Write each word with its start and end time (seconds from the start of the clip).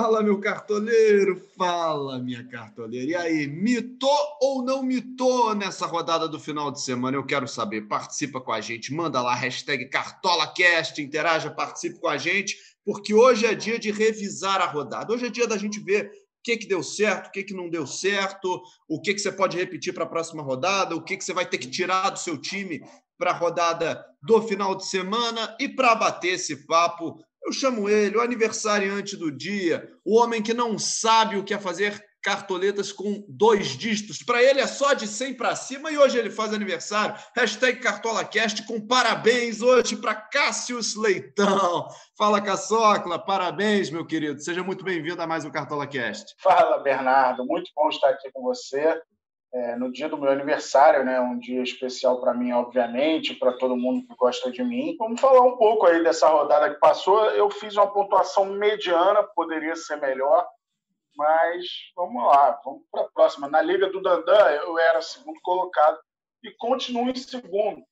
Fala, 0.00 0.22
meu 0.22 0.40
cartoleiro, 0.40 1.46
fala, 1.58 2.18
minha 2.18 2.42
cartoleira. 2.48 3.10
E 3.10 3.14
aí, 3.14 3.46
mitou 3.46 4.18
ou 4.40 4.64
não 4.64 4.82
mitou 4.82 5.54
nessa 5.54 5.84
rodada 5.84 6.26
do 6.26 6.40
final 6.40 6.70
de 6.70 6.80
semana? 6.80 7.18
Eu 7.18 7.26
quero 7.26 7.46
saber. 7.46 7.82
Participa 7.82 8.40
com 8.40 8.50
a 8.50 8.62
gente, 8.62 8.94
manda 8.94 9.20
lá, 9.20 9.34
hashtag 9.34 9.90
CartolaCast, 9.90 11.02
interaja, 11.02 11.50
participe 11.50 12.00
com 12.00 12.08
a 12.08 12.16
gente, 12.16 12.56
porque 12.82 13.12
hoje 13.12 13.44
é 13.44 13.54
dia 13.54 13.78
de 13.78 13.90
revisar 13.90 14.62
a 14.62 14.66
rodada. 14.66 15.12
Hoje 15.12 15.26
é 15.26 15.30
dia 15.30 15.46
da 15.46 15.58
gente 15.58 15.78
ver 15.78 16.06
o 16.06 16.10
que, 16.44 16.56
que 16.56 16.66
deu 16.66 16.82
certo, 16.82 17.26
o 17.26 17.30
que, 17.30 17.42
que 17.42 17.52
não 17.52 17.68
deu 17.68 17.86
certo, 17.86 18.62
o 18.88 19.02
que, 19.02 19.12
que 19.12 19.20
você 19.20 19.30
pode 19.30 19.58
repetir 19.58 19.92
para 19.92 20.04
a 20.04 20.08
próxima 20.08 20.42
rodada, 20.42 20.96
o 20.96 21.04
que, 21.04 21.18
que 21.18 21.24
você 21.24 21.34
vai 21.34 21.44
ter 21.44 21.58
que 21.58 21.68
tirar 21.68 22.08
do 22.08 22.18
seu 22.18 22.38
time 22.38 22.82
para 23.18 23.32
a 23.32 23.36
rodada 23.36 24.02
do 24.22 24.40
final 24.40 24.74
de 24.74 24.86
semana 24.86 25.54
e 25.60 25.68
para 25.68 25.94
bater 25.94 26.36
esse 26.36 26.66
papo 26.66 27.22
eu 27.50 27.52
chamo 27.52 27.88
ele, 27.88 28.16
o 28.16 28.20
aniversariante 28.20 29.16
do 29.16 29.30
dia, 29.30 29.90
o 30.04 30.16
homem 30.16 30.40
que 30.40 30.54
não 30.54 30.78
sabe 30.78 31.36
o 31.36 31.42
que 31.42 31.52
é 31.52 31.58
fazer 31.58 32.00
cartoletas 32.22 32.92
com 32.92 33.24
dois 33.28 33.68
dígitos. 33.68 34.22
Para 34.22 34.40
ele 34.40 34.60
é 34.60 34.66
só 34.68 34.92
de 34.92 35.08
100 35.08 35.34
para 35.34 35.56
cima 35.56 35.90
e 35.90 35.98
hoje 35.98 36.16
ele 36.16 36.30
faz 36.30 36.54
aniversário. 36.54 37.16
Hashtag 37.34 37.80
CartolaCast 37.80 38.64
com 38.66 38.80
parabéns 38.80 39.62
hoje 39.62 39.96
para 39.96 40.14
Cássius 40.14 40.94
Leitão. 40.94 41.88
Fala, 42.16 42.40
Caçocla, 42.40 43.18
parabéns, 43.18 43.90
meu 43.90 44.06
querido. 44.06 44.40
Seja 44.40 44.62
muito 44.62 44.84
bem-vindo 44.84 45.20
a 45.20 45.26
mais 45.26 45.44
um 45.44 45.50
CartolaCast. 45.50 46.36
Fala, 46.38 46.78
Bernardo. 46.78 47.44
Muito 47.44 47.70
bom 47.74 47.88
estar 47.88 48.10
aqui 48.10 48.30
com 48.32 48.42
você 48.42 49.00
é, 49.52 49.74
no 49.76 49.90
dia 49.90 50.08
do 50.08 50.16
meu 50.16 50.30
aniversário, 50.30 51.04
né? 51.04 51.20
Um 51.20 51.38
dia 51.38 51.62
especial 51.62 52.20
para 52.20 52.34
mim, 52.34 52.52
obviamente, 52.52 53.34
para 53.34 53.52
todo 53.52 53.76
mundo 53.76 54.06
que 54.06 54.14
gosta 54.14 54.50
de 54.50 54.62
mim. 54.62 54.96
Vamos 54.98 55.20
falar 55.20 55.42
um 55.42 55.56
pouco 55.56 55.86
aí 55.86 56.02
dessa 56.04 56.28
rodada 56.28 56.72
que 56.72 56.80
passou. 56.80 57.24
Eu 57.30 57.50
fiz 57.50 57.76
uma 57.76 57.92
pontuação 57.92 58.46
mediana, 58.46 59.22
poderia 59.22 59.74
ser 59.74 59.96
melhor, 59.96 60.46
mas 61.16 61.66
vamos 61.96 62.22
lá, 62.24 62.60
vamos 62.64 62.82
para 62.90 63.02
a 63.02 63.08
próxima. 63.08 63.48
Na 63.48 63.60
Liga 63.60 63.90
do 63.90 64.00
Dandan, 64.00 64.50
eu 64.64 64.78
era 64.78 65.02
segundo 65.02 65.40
colocado 65.42 65.98
e 66.44 66.50
continuo 66.52 67.10
em 67.10 67.16
segundo. 67.16 67.82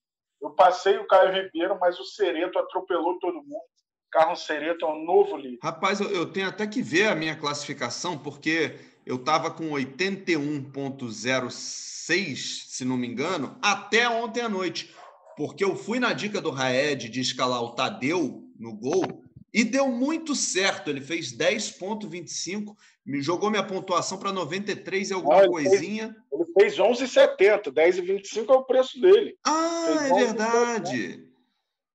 Eu 0.41 0.51
passei 0.51 0.97
o 0.97 1.07
Caio 1.07 1.33
Ribeiro, 1.33 1.77
mas 1.81 1.99
o 1.99 2.05
Cereto 2.05 2.59
atropelou 2.59 3.19
todo 3.19 3.43
mundo. 3.43 3.63
Carlos 4.11 4.47
Cereto 4.47 4.87
é 4.87 4.89
um 4.89 5.05
novo 5.05 5.37
líder. 5.37 5.59
Rapaz, 5.63 6.01
eu 6.01 6.33
tenho 6.33 6.49
até 6.49 6.67
que 6.67 6.81
ver 6.81 7.09
a 7.09 7.15
minha 7.15 7.37
classificação, 7.37 8.17
porque 8.17 8.79
eu 9.09 9.17
estava 9.17 9.51
com 9.51 9.71
81,06, 9.71 12.67
se 12.69 12.85
não 12.85 12.97
me 12.99 13.09
engano, 13.09 13.57
até 13.63 14.07
ontem 14.07 14.43
à 14.43 14.51
noite. 14.51 14.95
Porque 15.35 15.65
eu 15.65 15.75
fui 15.75 15.99
na 15.99 16.13
dica 16.13 16.43
do 16.43 16.51
Raed 16.51 17.09
de 17.09 17.21
escalar 17.21 17.63
o 17.63 17.71
Tadeu 17.71 18.45
no 18.59 18.75
gol 18.75 19.25
e 19.55 19.65
deu 19.65 19.89
muito 19.89 20.35
certo. 20.35 20.91
Ele 20.91 21.01
fez 21.01 21.35
10,25, 21.35 22.77
me 23.07 23.23
jogou 23.23 23.49
minha 23.51 23.63
pontuação 23.63 24.19
para 24.19 24.31
93 24.31 25.09
e 25.09 25.15
alguma 25.15 25.39
ele 25.39 25.49
coisinha. 25.49 26.15
Fez, 26.29 26.31
ele 26.31 26.45
fez 26.53 26.77
11,70, 26.77 27.73
10,25 27.73 28.51
é 28.51 28.53
o 28.53 28.65
preço 28.65 29.01
dele. 29.01 29.39
Ah, 29.43 30.01
é 30.03 30.13
verdade. 30.13 31.27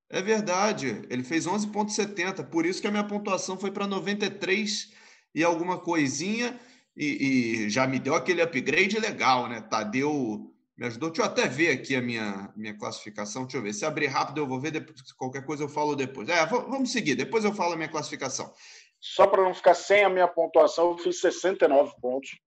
É 0.10 0.20
verdade. 0.20 1.04
Ele 1.12 1.24
fez 1.24 1.46
11,70, 1.46 2.44
por 2.50 2.66
isso 2.66 2.82
que 2.82 2.88
a 2.88 2.92
minha 2.92 3.04
pontuação 3.04 3.56
foi 3.56 3.70
para 3.70 3.86
93 3.86 4.92
e 5.36 5.44
alguma 5.44 5.78
coisinha 5.78 6.60
e, 6.96 7.66
e, 7.66 7.70
já 7.70 7.88
me 7.88 8.00
deu 8.00 8.14
aquele 8.16 8.42
upgrade 8.42 9.00
legal, 9.00 9.48
né? 9.48 9.62
Tadeu 9.62 10.52
me 10.78 10.86
ajudou. 10.88 11.10
Deixa 11.10 11.24
eu 11.24 11.26
até 11.26 11.48
ver 11.48 11.72
aqui 11.72 11.96
a 11.96 12.02
minha, 12.02 12.52
minha 12.56 12.78
classificação. 12.78 13.44
Deixa 13.44 13.58
eu 13.58 13.62
ver. 13.62 13.74
Se 13.74 13.86
abrir 13.86 14.08
rápido, 14.08 14.40
eu 14.40 14.48
vou 14.48 14.60
ver. 14.60 14.72
Depois, 14.72 15.12
qualquer 15.14 15.46
coisa 15.46 15.64
eu 15.64 15.70
falo 15.70 15.96
depois. 15.96 16.30
É, 16.30 16.46
vamos 16.46 16.92
seguir. 16.92 17.16
Depois 17.16 17.44
eu 17.44 17.54
falo 17.54 17.74
a 17.74 17.76
minha 17.76 17.90
classificação. 17.90 18.54
Só 19.00 19.28
para 19.28 19.44
não 19.44 19.54
ficar 19.54 19.74
sem 19.74 20.04
a 20.04 20.10
minha 20.10 20.28
pontuação, 20.28 20.92
eu 20.92 20.98
fiz 20.98 21.20
69 21.20 21.94
pontos. 22.02 22.40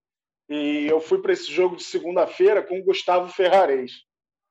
E 0.49 0.87
eu 0.89 1.01
fui 1.01 1.21
para 1.21 1.33
esse 1.33 1.51
jogo 1.51 1.75
de 1.75 1.83
segunda-feira 1.83 2.63
com 2.63 2.79
o 2.79 2.83
Gustavo 2.83 3.27
Ferrares. 3.31 3.91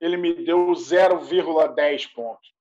Ele 0.00 0.16
me 0.16 0.44
deu 0.44 0.66
0,10 0.72 2.12
pontos. 2.14 2.54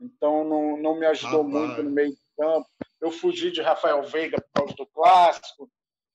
Então 0.00 0.44
não, 0.44 0.76
não 0.76 0.98
me 0.98 1.06
ajudou 1.06 1.44
Rapaz. 1.46 1.66
muito 1.66 1.82
no 1.84 1.90
meio 1.90 2.10
de 2.10 2.18
campo. 2.36 2.68
Eu 3.00 3.10
fugi 3.10 3.50
de 3.52 3.62
Rafael 3.62 4.02
Veiga 4.02 4.40
por 4.40 4.62
causa 4.62 4.74
do 4.74 4.86
clássico. 4.86 5.70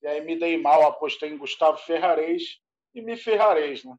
E 0.06 0.08
aí 0.08 0.24
me 0.24 0.38
dei 0.38 0.62
mal, 0.62 0.86
apostei 0.86 1.32
em 1.32 1.38
Gustavo 1.38 1.80
Ferrarez 1.80 2.60
e 2.94 3.02
me 3.02 3.18
ferrareis, 3.18 3.84
né? 3.84 3.96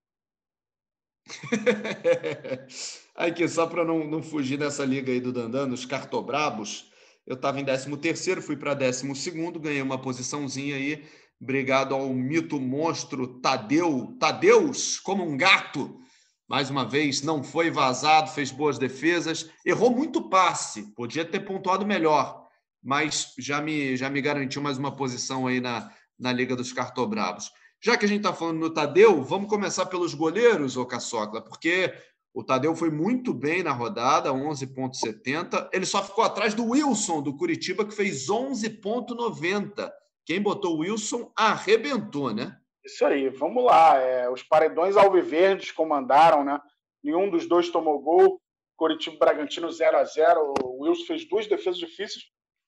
Aqui, 3.17 3.49
só 3.49 3.67
para 3.67 3.84
não, 3.84 4.05
não 4.05 4.22
fugir 4.22 4.56
dessa 4.56 4.84
liga 4.84 5.11
aí 5.11 5.21
do 5.21 5.33
Dandan, 5.33 5.72
os 5.72 5.84
cartobrabos, 5.84 6.93
eu 7.27 7.34
estava 7.34 7.59
em 7.59 7.65
13º, 7.65 8.41
fui 8.41 8.56
para 8.56 8.77
12º, 8.77 9.59
ganhei 9.59 9.83
uma 9.83 10.00
posiçãozinha 10.00 10.77
aí, 10.77 11.05
obrigado 11.41 11.93
ao 11.93 12.09
mito 12.11 12.61
monstro 12.61 13.41
Tadeu, 13.41 14.16
Tadeus, 14.21 15.00
como 15.00 15.25
um 15.25 15.37
gato, 15.37 16.00
mais 16.47 16.71
uma 16.71 16.89
vez, 16.89 17.21
não 17.22 17.43
foi 17.43 17.69
vazado, 17.69 18.31
fez 18.31 18.53
boas 18.53 18.78
defesas, 18.78 19.50
errou 19.65 19.91
muito 19.91 20.28
passe, 20.28 20.95
podia 20.95 21.25
ter 21.25 21.41
pontuado 21.41 21.84
melhor, 21.84 22.47
mas 22.81 23.34
já 23.37 23.61
me, 23.61 23.97
já 23.97 24.09
me 24.09 24.21
garantiu 24.21 24.62
mais 24.62 24.78
uma 24.78 24.95
posição 24.95 25.49
aí 25.49 25.61
na, 25.61 25.93
na 26.19 26.32
Liga 26.32 26.56
dos 26.56 26.72
Cartobrabos. 26.72 27.50
Já 27.81 27.97
que 27.97 28.04
a 28.04 28.09
gente 28.09 28.19
está 28.19 28.32
falando 28.32 28.59
no 28.59 28.72
Tadeu, 28.72 29.22
vamos 29.22 29.49
começar 29.49 29.87
pelos 29.87 30.15
goleiros, 30.15 30.77
ô 30.77 30.87
Caçocla, 30.87 31.43
porque 31.43 31.93
o 32.34 32.44
Tadeu 32.44 32.75
foi 32.75 32.91
muito 32.91 33.32
bem 33.32 33.62
na 33.62 33.72
rodada, 33.72 34.31
11,70. 34.31 35.71
Ele 35.72 35.87
só 35.87 36.03
ficou 36.03 36.25
atrás 36.25 36.54
do 36.54 36.66
Wilson, 36.66 37.22
do 37.22 37.37
Curitiba, 37.37 37.84
que 37.84 37.94
fez 37.94 38.27
11,90. 38.27 39.91
Quem 40.25 40.43
botou 40.43 40.75
o 40.75 40.78
Wilson 40.81 41.32
arrebentou, 41.37 42.34
né? 42.34 42.56
Isso 42.84 43.04
aí, 43.04 43.28
vamos 43.28 43.65
lá. 43.65 43.97
É, 43.98 44.28
os 44.28 44.43
paredões 44.43 44.97
alviverdes 44.97 45.72
comandaram, 45.72 46.44
né? 46.44 46.60
Nenhum 47.03 47.31
dos 47.31 47.48
dois 47.48 47.71
tomou 47.71 48.00
gol. 48.00 48.41
Curitiba 48.77 49.16
Bragantino 49.19 49.71
0 49.71 49.97
a 49.97 50.04
0 50.04 50.54
O 50.62 50.83
Wilson 50.83 51.06
fez 51.06 51.28
duas 51.28 51.47
defesas 51.47 51.78
difíceis. 51.78 52.25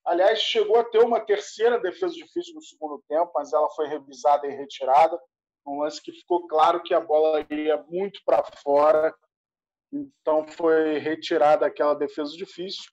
Aliás, 0.08 0.40
chegou 0.40 0.78
a 0.78 0.84
ter 0.84 1.00
uma 1.00 1.20
terceira 1.20 1.78
defesa 1.78 2.14
difícil 2.14 2.54
no 2.54 2.62
segundo 2.62 3.04
tempo, 3.06 3.30
mas 3.34 3.52
ela 3.52 3.68
foi 3.68 3.86
revisada 3.86 4.46
e 4.46 4.56
retirada. 4.56 5.20
Um 5.66 5.80
lance 5.80 6.00
que 6.00 6.10
ficou 6.10 6.48
claro 6.48 6.82
que 6.82 6.94
a 6.94 7.00
bola 7.00 7.46
ia 7.50 7.76
muito 7.90 8.18
para 8.24 8.42
fora, 8.42 9.14
então 9.92 10.48
foi 10.48 10.96
retirada 10.96 11.66
aquela 11.66 11.92
defesa 11.92 12.34
difícil. 12.34 12.90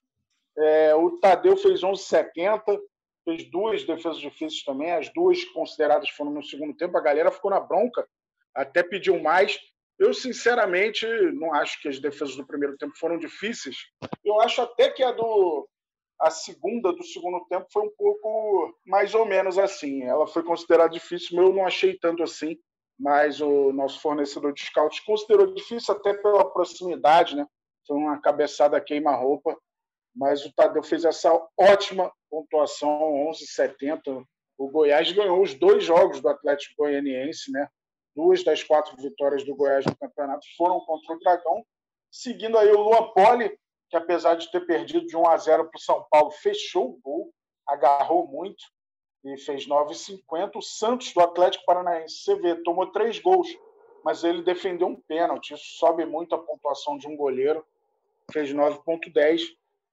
É, 0.58 0.94
o 0.94 1.18
Tadeu 1.18 1.56
fez 1.56 1.80
11,70, 1.80 2.78
fez 3.24 3.50
duas 3.50 3.82
defesas 3.84 4.18
difíceis 4.18 4.62
também, 4.62 4.92
as 4.92 5.10
duas 5.14 5.42
consideradas 5.46 6.10
foram 6.10 6.32
no 6.32 6.44
segundo 6.44 6.76
tempo. 6.76 6.98
A 6.98 7.02
galera 7.02 7.30
ficou 7.30 7.50
na 7.50 7.60
bronca, 7.60 8.06
até 8.54 8.82
pediu 8.82 9.18
mais. 9.22 9.58
Eu, 9.98 10.12
sinceramente, 10.12 11.06
não 11.32 11.54
acho 11.54 11.80
que 11.80 11.88
as 11.88 11.98
defesas 11.98 12.36
do 12.36 12.46
primeiro 12.46 12.76
tempo 12.76 12.92
foram 12.98 13.16
difíceis. 13.16 13.76
Eu 14.22 14.38
acho 14.42 14.60
até 14.60 14.90
que 14.90 15.02
a 15.02 15.12
do 15.12 15.66
a 16.20 16.30
segunda 16.30 16.92
do 16.92 17.04
segundo 17.04 17.44
tempo 17.46 17.66
foi 17.72 17.82
um 17.82 17.92
pouco 17.96 18.74
mais 18.86 19.14
ou 19.14 19.26
menos 19.26 19.58
assim. 19.58 20.02
Ela 20.02 20.26
foi 20.26 20.42
considerada 20.42 20.90
difícil, 20.90 21.40
eu 21.40 21.52
não 21.52 21.66
achei 21.66 21.98
tanto 21.98 22.22
assim. 22.22 22.56
Mas 22.98 23.42
o 23.42 23.72
nosso 23.72 24.00
fornecedor 24.00 24.54
de 24.54 24.62
scouts 24.62 25.00
considerou 25.00 25.52
difícil 25.52 25.94
até 25.94 26.14
pela 26.14 26.50
proximidade, 26.50 27.36
né? 27.36 27.46
Foi 27.86 27.96
uma 27.96 28.18
cabeçada 28.20 28.80
queima-roupa. 28.80 29.56
Mas 30.14 30.46
o 30.46 30.52
Tadeu 30.54 30.82
fez 30.82 31.04
essa 31.04 31.30
ótima 31.58 32.10
pontuação, 32.30 33.28
11,70. 33.30 34.24
O 34.56 34.70
Goiás 34.70 35.12
ganhou 35.12 35.42
os 35.42 35.52
dois 35.52 35.84
jogos 35.84 36.22
do 36.22 36.28
Atlético 36.30 36.74
Goianiense, 36.78 37.52
né? 37.52 37.68
Duas 38.14 38.42
das 38.42 38.62
quatro 38.62 38.96
vitórias 38.96 39.44
do 39.44 39.54
Goiás 39.54 39.84
no 39.84 39.94
campeonato 39.94 40.46
foram 40.56 40.80
contra 40.80 41.14
o 41.14 41.18
Dragão. 41.18 41.66
Seguindo 42.10 42.56
aí 42.56 42.70
o 42.70 42.80
Luan 42.80 43.12
Poli, 43.12 43.58
que 43.88 43.96
apesar 43.96 44.34
de 44.34 44.50
ter 44.50 44.60
perdido 44.66 45.06
de 45.06 45.16
1 45.16 45.28
a 45.28 45.36
0 45.36 45.68
para 45.68 45.78
o 45.78 45.80
São 45.80 46.06
Paulo, 46.10 46.30
fechou 46.30 46.90
o 46.90 47.00
gol, 47.02 47.32
agarrou 47.66 48.26
muito 48.26 48.64
e 49.24 49.36
fez 49.38 49.66
9,50. 49.66 50.56
O 50.56 50.62
Santos 50.62 51.12
do 51.12 51.20
Atlético 51.20 51.64
Paranaense, 51.64 52.34
vê, 52.36 52.54
tomou 52.62 52.86
três 52.92 53.18
gols, 53.18 53.48
mas 54.04 54.24
ele 54.24 54.42
defendeu 54.42 54.88
um 54.88 54.96
pênalti. 54.96 55.54
Isso 55.54 55.78
sobe 55.78 56.04
muito 56.04 56.34
a 56.34 56.38
pontuação 56.38 56.96
de 56.96 57.08
um 57.08 57.16
goleiro, 57.16 57.64
fez 58.32 58.52
9,10. 58.52 59.42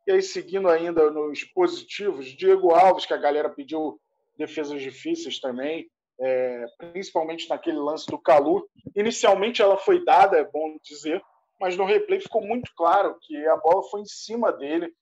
E 0.06 0.12
aí, 0.12 0.22
seguindo 0.22 0.70
ainda 0.70 1.10
nos 1.10 1.44
positivos, 1.46 2.26
Diego 2.28 2.74
Alves, 2.74 3.06
que 3.06 3.14
a 3.14 3.18
galera 3.18 3.50
pediu 3.50 4.00
defesas 4.38 4.82
difíceis 4.82 5.40
também, 5.40 5.90
é, 6.20 6.66
principalmente 6.78 7.50
naquele 7.50 7.78
lance 7.78 8.06
do 8.08 8.20
Calu. 8.20 8.68
Inicialmente 8.96 9.62
ela 9.62 9.78
foi 9.78 10.04
dada, 10.04 10.38
é 10.38 10.44
bom 10.44 10.78
dizer, 10.84 11.24
mas 11.60 11.78
no 11.78 11.86
replay 11.86 12.20
ficou 12.20 12.42
muito 12.42 12.72
claro 12.76 13.18
que 13.22 13.48
a 13.48 13.58
bola 13.58 13.84
foi 13.84 14.02
em 14.02 14.06
cima 14.06 14.52
dele. 14.52 14.94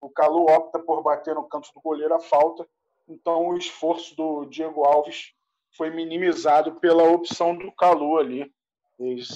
O 0.00 0.10
Calu 0.10 0.44
opta 0.50 0.78
por 0.78 1.02
bater 1.02 1.34
no 1.34 1.48
canto 1.48 1.70
do 1.74 1.80
goleiro 1.80 2.14
a 2.14 2.20
falta, 2.20 2.68
então 3.08 3.48
o 3.48 3.56
esforço 3.56 4.14
do 4.16 4.44
Diego 4.46 4.84
Alves 4.84 5.32
foi 5.76 5.90
minimizado 5.90 6.78
pela 6.80 7.04
opção 7.04 7.56
do 7.56 7.72
Calu 7.72 8.18
ali. 8.18 8.52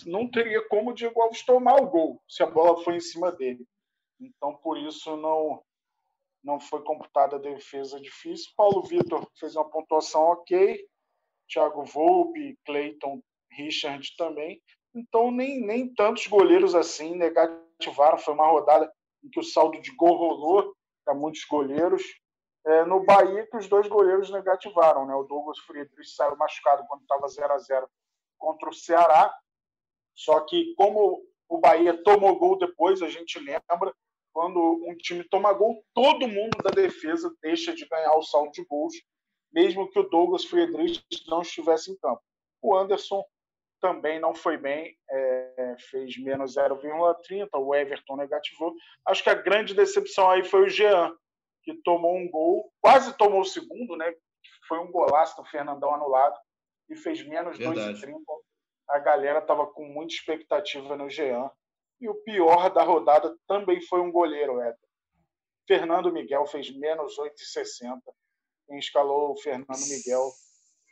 Não 0.06 0.30
teria 0.30 0.66
como 0.68 0.90
o 0.90 0.94
Diego 0.94 1.20
Alves 1.20 1.44
tomar 1.44 1.76
o 1.76 1.88
gol 1.88 2.22
se 2.28 2.42
a 2.42 2.46
bola 2.46 2.82
foi 2.84 2.96
em 2.96 3.00
cima 3.00 3.32
dele. 3.32 3.66
Então, 4.20 4.54
por 4.56 4.78
isso, 4.78 5.16
não, 5.16 5.62
não 6.42 6.60
foi 6.60 6.82
computada 6.82 7.36
a 7.36 7.40
defesa 7.40 8.00
difícil. 8.00 8.50
Paulo 8.56 8.82
Vitor 8.82 9.28
fez 9.38 9.56
uma 9.56 9.68
pontuação 9.68 10.22
ok, 10.22 10.84
Thiago 11.48 11.84
Volpe, 11.84 12.58
Cleiton, 12.64 13.20
Richard 13.50 14.14
também. 14.16 14.60
Então, 14.94 15.30
nem, 15.30 15.60
nem 15.60 15.92
tantos 15.94 16.26
goleiros 16.26 16.74
assim 16.74 17.14
negativaram. 17.14 18.18
Foi 18.18 18.34
uma 18.34 18.46
rodada 18.46 18.92
em 19.22 19.28
que 19.28 19.40
o 19.40 19.44
saldo 19.44 19.80
de 19.80 19.94
gol 19.94 20.16
rolou 20.16 20.74
para 21.04 21.14
muitos 21.14 21.44
goleiros. 21.44 22.02
É, 22.66 22.84
no 22.84 23.04
Bahia, 23.04 23.46
que 23.46 23.56
os 23.56 23.68
dois 23.68 23.88
goleiros 23.88 24.30
negativaram. 24.30 25.06
Né? 25.06 25.14
O 25.14 25.24
Douglas 25.24 25.58
Friedrich 25.60 26.10
saiu 26.10 26.36
machucado 26.36 26.84
quando 26.86 27.02
estava 27.02 27.28
0 27.28 27.52
a 27.52 27.58
0 27.58 27.88
contra 28.38 28.68
o 28.68 28.74
Ceará. 28.74 29.34
Só 30.14 30.40
que, 30.40 30.74
como 30.74 31.22
o 31.48 31.58
Bahia 31.58 32.02
tomou 32.02 32.38
gol 32.38 32.58
depois, 32.58 33.00
a 33.02 33.08
gente 33.08 33.38
lembra, 33.38 33.94
quando 34.32 34.60
um 34.86 34.94
time 34.96 35.24
toma 35.24 35.52
gol, 35.52 35.82
todo 35.94 36.28
mundo 36.28 36.58
da 36.62 36.70
defesa 36.70 37.34
deixa 37.42 37.74
de 37.74 37.86
ganhar 37.86 38.14
o 38.16 38.22
saldo 38.22 38.52
de 38.52 38.64
gols, 38.64 38.94
mesmo 39.52 39.88
que 39.90 39.98
o 39.98 40.08
Douglas 40.08 40.44
Friedrich 40.44 41.02
não 41.26 41.40
estivesse 41.40 41.90
em 41.90 41.96
campo. 41.98 42.20
O 42.60 42.76
Anderson 42.76 43.24
também 43.80 44.20
não 44.20 44.34
foi 44.34 44.56
bem, 44.56 44.96
é, 45.10 45.76
fez 45.90 46.18
menos 46.18 46.56
0,30, 46.56 47.48
o 47.54 47.74
Everton 47.74 48.16
negativou. 48.16 48.74
Acho 49.06 49.22
que 49.22 49.30
a 49.30 49.34
grande 49.34 49.74
decepção 49.74 50.30
aí 50.30 50.44
foi 50.44 50.62
o 50.62 50.68
Jean, 50.68 51.14
que 51.62 51.74
tomou 51.82 52.16
um 52.16 52.30
gol, 52.30 52.72
quase 52.80 53.16
tomou 53.16 53.40
o 53.40 53.44
segundo, 53.44 53.96
né? 53.96 54.12
Foi 54.66 54.78
um 54.78 54.90
golaço 54.90 55.36
do 55.36 55.48
Fernandão 55.48 55.94
anulado 55.94 56.38
e 56.88 56.96
fez 56.96 57.26
menos 57.26 57.58
2,30. 57.58 58.18
A 58.88 58.98
galera 58.98 59.38
estava 59.38 59.66
com 59.66 59.84
muita 59.84 60.14
expectativa 60.14 60.96
no 60.96 61.10
Jean. 61.10 61.50
E 62.00 62.08
o 62.08 62.14
pior 62.22 62.72
da 62.72 62.82
rodada 62.82 63.36
também 63.46 63.80
foi 63.82 64.00
um 64.00 64.12
goleiro, 64.12 64.60
Éder. 64.60 64.78
Fernando 65.66 66.12
Miguel 66.12 66.46
fez 66.46 66.70
menos 66.74 67.18
8,60. 67.18 68.00
Quem 68.66 68.78
escalou 68.78 69.32
o 69.32 69.36
Fernando 69.36 69.86
Miguel 69.88 70.30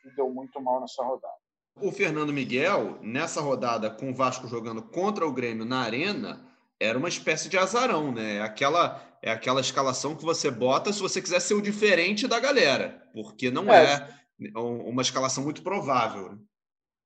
e 0.04 0.14
deu 0.14 0.28
muito 0.28 0.60
mal 0.60 0.80
nessa 0.80 1.02
rodada. 1.02 1.45
O 1.80 1.92
Fernando 1.92 2.32
Miguel, 2.32 2.98
nessa 3.02 3.40
rodada 3.40 3.90
com 3.90 4.10
o 4.10 4.14
Vasco 4.14 4.48
jogando 4.48 4.82
contra 4.82 5.26
o 5.26 5.32
Grêmio 5.32 5.66
na 5.66 5.80
Arena, 5.80 6.46
era 6.80 6.96
uma 6.96 7.08
espécie 7.08 7.50
de 7.50 7.58
azarão, 7.58 8.12
né? 8.12 8.36
É 8.36 8.40
aquela, 8.40 9.02
é 9.22 9.30
aquela 9.30 9.60
escalação 9.60 10.16
que 10.16 10.24
você 10.24 10.50
bota 10.50 10.92
se 10.92 11.00
você 11.00 11.20
quiser 11.20 11.40
ser 11.40 11.54
o 11.54 11.60
diferente 11.60 12.26
da 12.26 12.40
galera, 12.40 13.06
porque 13.12 13.50
não 13.50 13.70
é, 13.72 14.08
é 14.40 14.58
uma 14.58 15.02
escalação 15.02 15.44
muito 15.44 15.62
provável. 15.62 16.32
Né? 16.32 16.38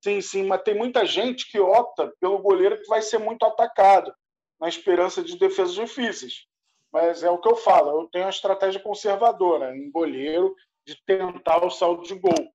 Sim, 0.02 0.20
sim, 0.20 0.46
mas 0.46 0.62
tem 0.62 0.76
muita 0.76 1.04
gente 1.04 1.50
que 1.50 1.58
opta 1.58 2.12
pelo 2.20 2.38
goleiro 2.38 2.80
que 2.80 2.88
vai 2.88 3.02
ser 3.02 3.18
muito 3.18 3.44
atacado, 3.44 4.12
na 4.60 4.68
esperança 4.68 5.22
de 5.22 5.36
defesas 5.36 5.74
difíceis. 5.74 6.46
Mas 6.92 7.22
é 7.22 7.30
o 7.30 7.38
que 7.38 7.48
eu 7.48 7.56
falo, 7.56 8.02
eu 8.02 8.08
tenho 8.08 8.24
uma 8.24 8.30
estratégia 8.30 8.80
conservadora 8.80 9.76
em 9.76 9.90
goleiro 9.90 10.54
de 10.86 10.96
tentar 11.04 11.64
o 11.64 11.70
saldo 11.70 12.02
de 12.02 12.14
gol. 12.14 12.52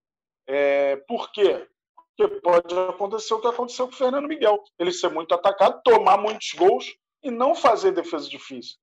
É, 0.47 0.97
por 1.07 1.31
quê? 1.31 1.67
Porque 2.15 2.39
pode 2.39 2.73
acontecer 2.89 3.33
o 3.33 3.41
que 3.41 3.47
aconteceu 3.47 3.87
com 3.87 3.93
o 3.93 3.97
Fernando 3.97 4.27
Miguel. 4.27 4.63
Ele 4.79 4.91
ser 4.91 5.09
muito 5.09 5.33
atacado, 5.33 5.81
tomar 5.83 6.17
muitos 6.17 6.53
gols 6.53 6.95
e 7.21 7.29
não 7.29 7.53
fazer 7.53 7.91
defesa 7.91 8.29
difícil. 8.29 8.77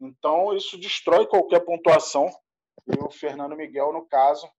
Então, 0.00 0.54
isso 0.56 0.76
destrói 0.76 1.26
qualquer 1.26 1.60
pontuação. 1.60 2.28
E 2.86 2.98
o 2.98 3.10
Fernando 3.10 3.56
Miguel, 3.56 3.92
no 3.92 4.04
caso, 4.06 4.50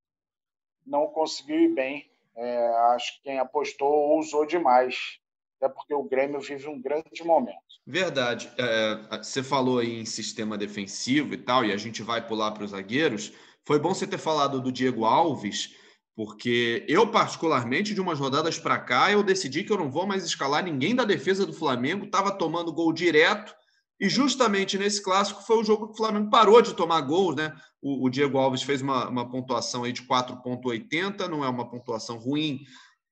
não 0.86 1.08
conseguiu 1.08 1.60
ir 1.60 1.74
bem 1.74 2.14
é, 2.36 2.68
acho 2.96 3.16
que 3.16 3.24
quem 3.24 3.40
apostou 3.40 4.18
usou 4.18 4.46
demais, 4.46 5.20
até 5.58 5.72
porque 5.72 5.94
o 5.94 6.04
Grêmio 6.04 6.40
vive 6.40 6.68
um 6.68 6.82
grande 6.82 7.24
momento. 7.24 7.58
Verdade. 7.86 8.52
É, 8.58 9.18
você 9.18 9.44
falou 9.44 9.80
aí 9.80 10.00
em 10.00 10.06
sistema 10.06 10.58
defensivo 10.58 11.34
e 11.34 11.38
tal, 11.38 11.64
e 11.64 11.72
a 11.72 11.78
gente 11.78 12.02
vai 12.02 12.26
pular 12.26 12.52
para 12.52 12.64
os 12.64 12.72
zagueiros. 12.72 13.34
Foi 13.66 13.80
bom 13.80 13.94
você 13.94 14.08
ter 14.08 14.18
falado 14.18 14.60
do 14.60 14.72
Diego 14.72 15.06
Alves, 15.06 15.76
porque 16.16 16.86
eu, 16.88 17.08
particularmente, 17.08 17.94
de 17.94 18.02
umas 18.02 18.20
rodadas 18.20 18.60
para 18.60 18.78
cá, 18.80 19.12
eu 19.12 19.24
decidi 19.24 19.64
que 19.64 19.72
eu 19.72 19.78
não 19.78 19.90
vou 19.90 20.06
mais 20.06 20.24
escalar 20.24 20.64
ninguém 20.64 20.96
da 20.96 21.04
defesa 21.04 21.46
do 21.46 21.54
Flamengo, 21.54 22.06
estava 22.06 22.32
tomando 22.32 22.74
gol 22.74 22.94
direto 22.94 23.54
e 24.00 24.10
justamente 24.10 24.78
nesse 24.78 25.02
clássico 25.02 25.44
foi 25.44 25.58
o 25.58 25.64
jogo 25.64 25.88
que 25.88 25.94
o 25.94 25.98
Flamengo 25.98 26.30
parou 26.30 26.62
de 26.62 26.74
tomar 26.74 27.02
gols, 27.02 27.36
né? 27.36 27.56
O, 27.82 28.06
o 28.06 28.10
Diego 28.10 28.38
Alves 28.38 28.62
fez 28.62 28.82
uma, 28.82 29.08
uma 29.08 29.30
pontuação 29.30 29.84
aí 29.84 29.94
de 29.94 30.04
4,80, 30.04 31.28
não 31.28 31.44
é 31.44 31.50
uma 31.50 31.70
pontuação 31.70 32.18
ruim, 32.18 32.60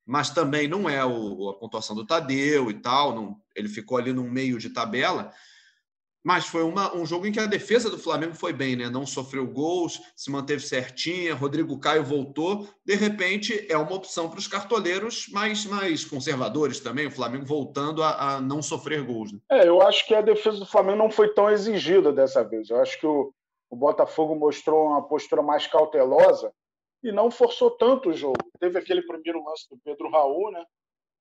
mas 0.06 0.30
também 0.30 0.68
não 0.68 0.89
é 0.89 1.06
o, 1.06 1.50
a 1.50 1.53
pontuação 1.57 1.95
do 1.95 2.06
Tadeu 2.06 2.69
e 2.69 2.74
tal. 2.74 3.15
Não, 3.15 3.38
ele 3.56 3.69
ficou 3.69 3.98
ali 3.98 4.12
no 4.12 4.24
meio 4.24 4.57
de 4.57 4.69
tabela. 4.69 5.31
Mas 6.24 6.46
foi 6.46 6.64
uma, 6.64 6.96
um 6.96 7.06
jogo 7.06 7.26
em 7.26 7.32
que 7.32 7.40
a 7.40 7.48
defesa 7.48 7.90
do 7.90 7.98
Flamengo 7.98 8.36
foi 8.36 8.54
bem, 8.54 8.76
né? 8.76 8.90
Não 8.90 9.06
sofreu 9.06 9.48
gols, 9.48 10.00
se 10.16 10.30
manteve 10.30 10.62
certinha, 10.62 11.34
Rodrigo 11.34 11.80
Caio 11.80 12.04
voltou. 12.04 12.68
De 12.86 12.96
repente, 12.96 13.66
é 13.68 13.76
uma 13.76 13.96
opção 13.96 14.30
para 14.30 14.38
os 14.38 14.48
cartoleiros 14.48 15.28
mais, 15.30 15.66
mais 15.66 16.06
conservadores 16.06 16.80
também, 16.80 17.08
o 17.08 17.12
Flamengo 17.12 17.46
voltando 17.46 18.04
a, 18.04 18.36
a, 18.36 18.42
não 18.42 18.62
sofrer 18.62 19.04
gols. 19.04 19.32
Né? 19.34 19.40
É, 19.50 19.68
eu 19.68 19.82
acho 19.82 20.06
que 20.06 20.14
a 20.14 20.22
defesa 20.22 20.60
do 20.60 20.66
Flamengo 20.66 21.00
não 21.00 21.10
foi 21.10 21.34
tão 21.34 21.50
exigida 21.50 22.14
dessa 22.14 22.44
vez. 22.44 22.70
Eu 22.70 22.80
acho 22.80 23.00
que 23.00 23.08
o, 23.08 23.34
o 23.70 23.76
Botafogo 23.76 24.36
mostrou 24.36 24.90
uma 24.90 25.08
postura 25.08 25.42
mais 25.42 25.66
cautelosa 25.66 26.54
e 27.04 27.12
não 27.12 27.32
forçou 27.32 27.72
tanto 27.72 28.10
o 28.10 28.14
jogo. 28.14 28.38
Teve 28.60 28.78
aquele 28.78 29.02
primeiro 29.02 29.44
lance 29.44 29.68
do 29.68 29.78
Pedro 29.84 30.10
Raul, 30.12 30.52
né? 30.52 30.64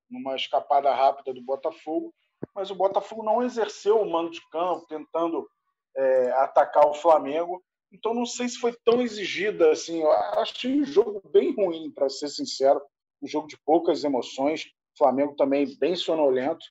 Numa 0.07 0.35
escapada 0.35 0.93
rápida 0.93 1.33
do 1.33 1.41
Botafogo 1.41 2.13
mas 2.53 2.71
o 2.71 2.75
Botafogo 2.75 3.23
não 3.23 3.43
exerceu 3.43 4.01
o 4.01 4.09
mando 4.09 4.31
de 4.31 4.41
campo, 4.49 4.85
tentando 4.87 5.47
é, 5.95 6.31
atacar 6.33 6.87
o 6.87 6.93
Flamengo. 6.93 7.63
Então, 7.91 8.13
não 8.13 8.25
sei 8.25 8.47
se 8.47 8.57
foi 8.57 8.73
tão 8.85 9.01
exigida 9.01 9.71
assim. 9.71 10.01
Eu 10.01 10.11
achei 10.11 10.81
um 10.81 10.85
jogo 10.85 11.21
bem 11.29 11.53
ruim, 11.53 11.91
para 11.91 12.09
ser 12.09 12.29
sincero. 12.29 12.81
Um 13.21 13.27
jogo 13.27 13.47
de 13.47 13.57
poucas 13.65 14.03
emoções. 14.03 14.65
O 14.95 14.97
Flamengo 14.97 15.35
também 15.35 15.77
bem 15.77 15.95
sonolento. 15.95 16.65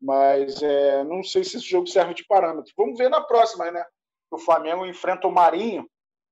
Mas 0.00 0.60
é, 0.62 1.04
não 1.04 1.22
sei 1.22 1.44
se 1.44 1.58
esse 1.58 1.66
jogo 1.66 1.86
serve 1.86 2.14
de 2.14 2.24
parâmetro. 2.26 2.72
Vamos 2.76 2.98
ver 2.98 3.08
na 3.08 3.20
próxima, 3.20 3.70
né? 3.70 3.84
O 4.30 4.38
Flamengo 4.38 4.86
enfrenta 4.86 5.28
o 5.28 5.32
Marinho 5.32 5.88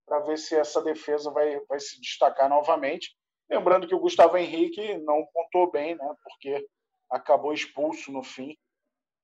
para 0.07 0.21
ver 0.21 0.39
se 0.39 0.57
essa 0.57 0.83
defesa 0.83 1.31
vai, 1.31 1.61
vai 1.67 1.79
se 1.79 2.01
destacar 2.01 2.49
novamente. 2.49 3.15
Lembrando 3.49 3.87
que 3.87 3.95
o 3.95 4.01
Gustavo 4.01 4.37
Henrique 4.37 4.99
não 4.99 5.25
pontou 5.33 5.71
bem, 5.71 5.95
né? 5.95 6.15
Porque 6.25 6.67
acabou 7.11 7.53
expulso 7.53 8.11
no 8.11 8.23
fim 8.23 8.57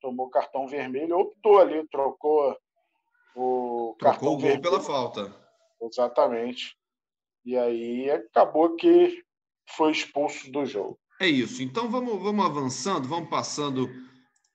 tomou 0.01 0.29
cartão 0.31 0.67
vermelho, 0.67 1.19
optou 1.19 1.59
ali, 1.59 1.87
trocou 1.89 2.57
o 3.35 3.95
trocou 3.99 4.13
cartão 4.13 4.35
o 4.35 4.39
vermelho. 4.39 4.63
pela 4.63 4.81
falta. 4.81 5.35
Exatamente. 5.81 6.77
E 7.45 7.57
aí 7.57 8.11
acabou 8.11 8.75
que 8.77 9.23
foi 9.77 9.93
expulso 9.93 10.51
do 10.51 10.65
jogo. 10.65 10.99
É 11.21 11.27
isso. 11.27 11.63
Então 11.63 11.91
vamos, 11.91 12.21
vamos 12.23 12.45
avançando, 12.45 13.09
vamos 13.09 13.29
passando 13.29 13.89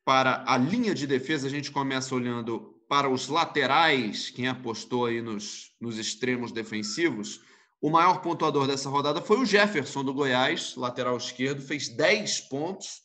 para 0.03 0.43
a 0.48 0.57
linha 0.57 0.93
de 0.93 1.07
defesa. 1.07 1.48
A 1.48 1.50
gente 1.50 1.71
começa 1.71 2.13
olhando 2.13 2.75
para 2.88 3.10
os 3.10 3.29
laterais, 3.29 4.29
quem 4.29 4.48
apostou 4.48 5.05
aí 5.05 5.21
nos, 5.21 5.71
nos 5.79 5.98
extremos 5.98 6.51
defensivos. 6.51 7.41
O 7.81 7.89
maior 7.89 8.21
pontuador 8.21 8.67
dessa 8.67 8.89
rodada 8.89 9.21
foi 9.21 9.39
o 9.39 9.45
Jefferson 9.45 10.03
do 10.03 10.13
Goiás, 10.13 10.75
lateral 10.75 11.17
esquerdo, 11.17 11.62
fez 11.62 11.89
10 11.89 12.41
pontos. 12.41 13.01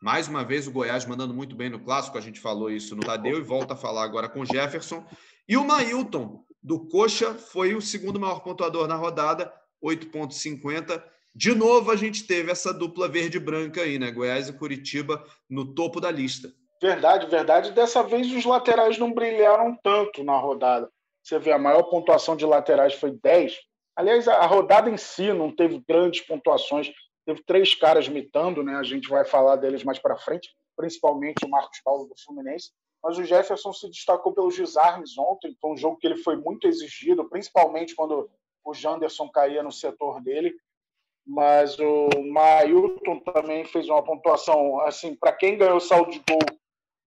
Mais 0.00 0.28
uma 0.28 0.42
vez 0.42 0.66
o 0.66 0.72
Goiás 0.72 1.04
mandando 1.04 1.34
muito 1.34 1.54
bem 1.54 1.68
no 1.68 1.78
clássico, 1.78 2.16
a 2.16 2.22
gente 2.22 2.40
falou 2.40 2.70
isso 2.70 2.96
no 2.96 3.02
Tadeu 3.02 3.36
e 3.36 3.42
volta 3.42 3.74
a 3.74 3.76
falar 3.76 4.02
agora 4.02 4.28
com 4.28 4.46
Jefferson. 4.46 5.04
E 5.46 5.56
o 5.58 5.64
Mailton 5.64 6.42
do 6.62 6.88
Coxa 6.88 7.34
foi 7.34 7.74
o 7.74 7.82
segundo 7.82 8.18
maior 8.18 8.40
pontuador 8.40 8.88
na 8.88 8.94
rodada, 8.94 9.52
8,50. 9.84 11.02
De 11.34 11.54
novo 11.54 11.90
a 11.90 11.96
gente 11.96 12.26
teve 12.26 12.50
essa 12.50 12.72
dupla 12.72 13.08
verde-branca 13.08 13.82
aí, 13.82 13.98
né? 13.98 14.10
Goiás 14.10 14.48
e 14.48 14.52
Curitiba 14.54 15.22
no 15.48 15.74
topo 15.74 16.00
da 16.00 16.10
lista. 16.10 16.50
Verdade, 16.80 17.26
verdade. 17.26 17.72
Dessa 17.72 18.02
vez 18.02 18.32
os 18.32 18.46
laterais 18.46 18.96
não 18.96 19.12
brilharam 19.12 19.78
tanto 19.82 20.24
na 20.24 20.38
rodada. 20.38 20.90
Você 21.22 21.38
vê, 21.38 21.52
a 21.52 21.58
maior 21.58 21.82
pontuação 21.84 22.34
de 22.34 22.46
laterais 22.46 22.94
foi 22.94 23.12
10. 23.22 23.58
Aliás, 23.94 24.26
a 24.26 24.46
rodada 24.46 24.88
em 24.88 24.96
si 24.96 25.30
não 25.32 25.54
teve 25.54 25.82
grandes 25.86 26.22
pontuações. 26.22 26.90
Teve 27.24 27.42
três 27.44 27.74
caras 27.74 28.08
mitando, 28.08 28.62
né? 28.62 28.76
A 28.76 28.82
gente 28.82 29.08
vai 29.08 29.24
falar 29.24 29.56
deles 29.56 29.84
mais 29.84 29.98
para 29.98 30.16
frente, 30.16 30.54
principalmente 30.76 31.44
o 31.44 31.48
Marcos 31.48 31.80
Paulo 31.80 32.06
do 32.06 32.14
Fluminense. 32.24 32.72
Mas 33.02 33.16
o 33.18 33.24
Jefferson 33.24 33.72
se 33.72 33.88
destacou 33.88 34.32
pelos 34.32 34.56
desarmes 34.56 35.16
ontem. 35.16 35.56
Foi 35.60 35.70
um 35.72 35.76
jogo 35.76 35.96
que 35.96 36.06
ele 36.06 36.16
foi 36.18 36.36
muito 36.36 36.66
exigido, 36.66 37.28
principalmente 37.28 37.94
quando 37.94 38.30
o 38.64 38.74
Janderson 38.74 39.28
caía 39.28 39.62
no 39.62 39.72
setor 39.72 40.20
dele. 40.22 40.54
Mas 41.26 41.78
o 41.78 42.08
Mailton 42.32 43.20
também 43.20 43.64
fez 43.64 43.88
uma 43.88 44.02
pontuação, 44.02 44.80
assim, 44.80 45.14
para 45.14 45.32
quem 45.32 45.56
ganhou 45.56 45.78
saldo 45.78 46.10
de 46.10 46.18
gol, 46.28 46.40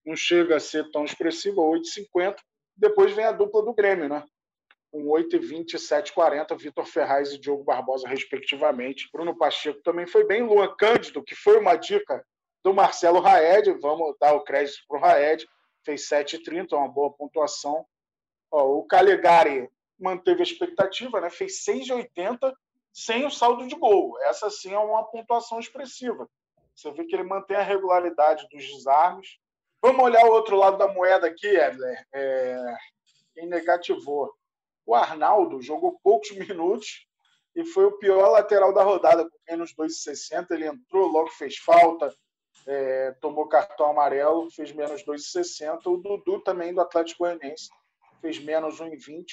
não 0.05 0.15
chega 0.15 0.57
a 0.57 0.59
ser 0.59 0.89
tão 0.91 1.03
expressiva, 1.03 1.61
8,50. 1.61 2.35
Depois 2.75 3.13
vem 3.13 3.25
a 3.25 3.31
dupla 3.31 3.63
do 3.63 3.73
Grêmio, 3.73 4.09
né? 4.09 4.23
Com 4.93 5.09
8 5.09 5.37
e 5.37 5.39
20 5.39 5.79
7 5.79 6.13
40 6.13 6.55
Vitor 6.55 6.85
Ferraz 6.85 7.31
e 7.31 7.39
Diogo 7.39 7.63
Barbosa, 7.63 8.07
respectivamente. 8.07 9.09
Bruno 9.11 9.35
Pacheco 9.35 9.81
também 9.81 10.05
foi 10.05 10.23
bem. 10.23 10.43
Luan 10.43 10.71
Cândido, 10.75 11.23
que 11.23 11.33
foi 11.33 11.57
uma 11.57 11.75
dica 11.75 12.23
do 12.63 12.71
Marcelo 12.75 13.19
Raed, 13.19 13.71
vamos 13.81 14.15
dar 14.19 14.33
o 14.35 14.43
crédito 14.43 14.85
para 14.87 14.97
o 14.97 15.01
Raed, 15.01 15.47
fez 15.83 16.07
7,30, 16.07 16.73
uma 16.77 16.87
boa 16.87 17.11
pontuação. 17.11 17.83
Ó, 18.51 18.77
o 18.77 18.83
Calegari 18.85 19.67
manteve 19.99 20.41
a 20.41 20.43
expectativa, 20.43 21.19
né? 21.19 21.31
fez 21.31 21.65
6,80 21.65 22.53
sem 22.93 23.25
o 23.25 23.31
saldo 23.31 23.67
de 23.67 23.75
gol. 23.75 24.15
Essa 24.21 24.47
sim 24.51 24.73
é 24.73 24.77
uma 24.77 25.03
pontuação 25.05 25.59
expressiva. 25.59 26.29
Você 26.75 26.91
vê 26.91 27.03
que 27.05 27.15
ele 27.15 27.23
mantém 27.23 27.57
a 27.57 27.63
regularidade 27.63 28.47
dos 28.47 28.63
desarmes. 28.63 29.39
Vamos 29.81 30.05
olhar 30.05 30.23
o 30.25 30.33
outro 30.33 30.55
lado 30.55 30.77
da 30.77 30.87
moeda 30.87 31.25
aqui, 31.25 31.47
Edler. 31.47 32.05
É... 32.13 32.75
Quem 33.33 33.47
negativou? 33.47 34.31
O 34.85 34.95
Arnaldo 34.95 35.61
jogou 35.61 35.99
poucos 36.03 36.31
minutos 36.35 37.07
e 37.55 37.63
foi 37.65 37.85
o 37.85 37.97
pior 37.97 38.29
lateral 38.29 38.73
da 38.73 38.83
rodada, 38.83 39.29
com 39.29 39.37
menos 39.49 39.73
2,60. 39.75 40.51
Ele 40.51 40.67
entrou, 40.67 41.07
logo 41.07 41.29
fez 41.29 41.57
falta, 41.57 42.13
é, 42.65 43.11
tomou 43.21 43.47
cartão 43.47 43.87
amarelo, 43.87 44.49
fez 44.51 44.71
menos 44.71 45.03
2,60. 45.03 45.85
O 45.85 45.97
Dudu 45.97 46.39
também 46.41 46.73
do 46.73 46.81
Atlético 46.81 47.23
Goianiense 47.23 47.69
fez 48.21 48.39
menos 48.39 48.79
1,20, 48.79 49.25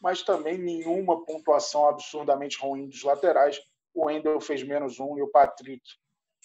mas 0.00 0.22
também 0.22 0.58
nenhuma 0.58 1.24
pontuação 1.24 1.88
absurdamente 1.88 2.58
ruim 2.58 2.88
dos 2.88 3.02
laterais. 3.02 3.60
O 3.94 4.06
Wendel 4.06 4.40
fez 4.40 4.62
menos 4.62 5.00
1 5.00 5.18
e 5.18 5.22
o 5.22 5.28
Patrick 5.28 5.82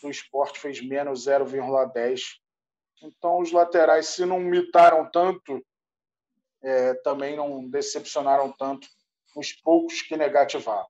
do 0.02 0.10
esporte 0.10 0.60
fez 0.60 0.82
menos 0.82 1.28
0,10. 1.28 2.22
Então, 3.04 3.40
os 3.40 3.52
laterais, 3.52 4.08
se 4.08 4.26
não 4.26 4.40
mitaram 4.40 5.10
tanto, 5.12 5.64
é, 6.64 6.94
também 6.96 7.36
não 7.36 7.68
decepcionaram 7.70 8.52
tanto 8.52 8.88
os 9.36 9.54
poucos 9.54 10.02
que 10.02 10.18
negativaram. 10.18 10.88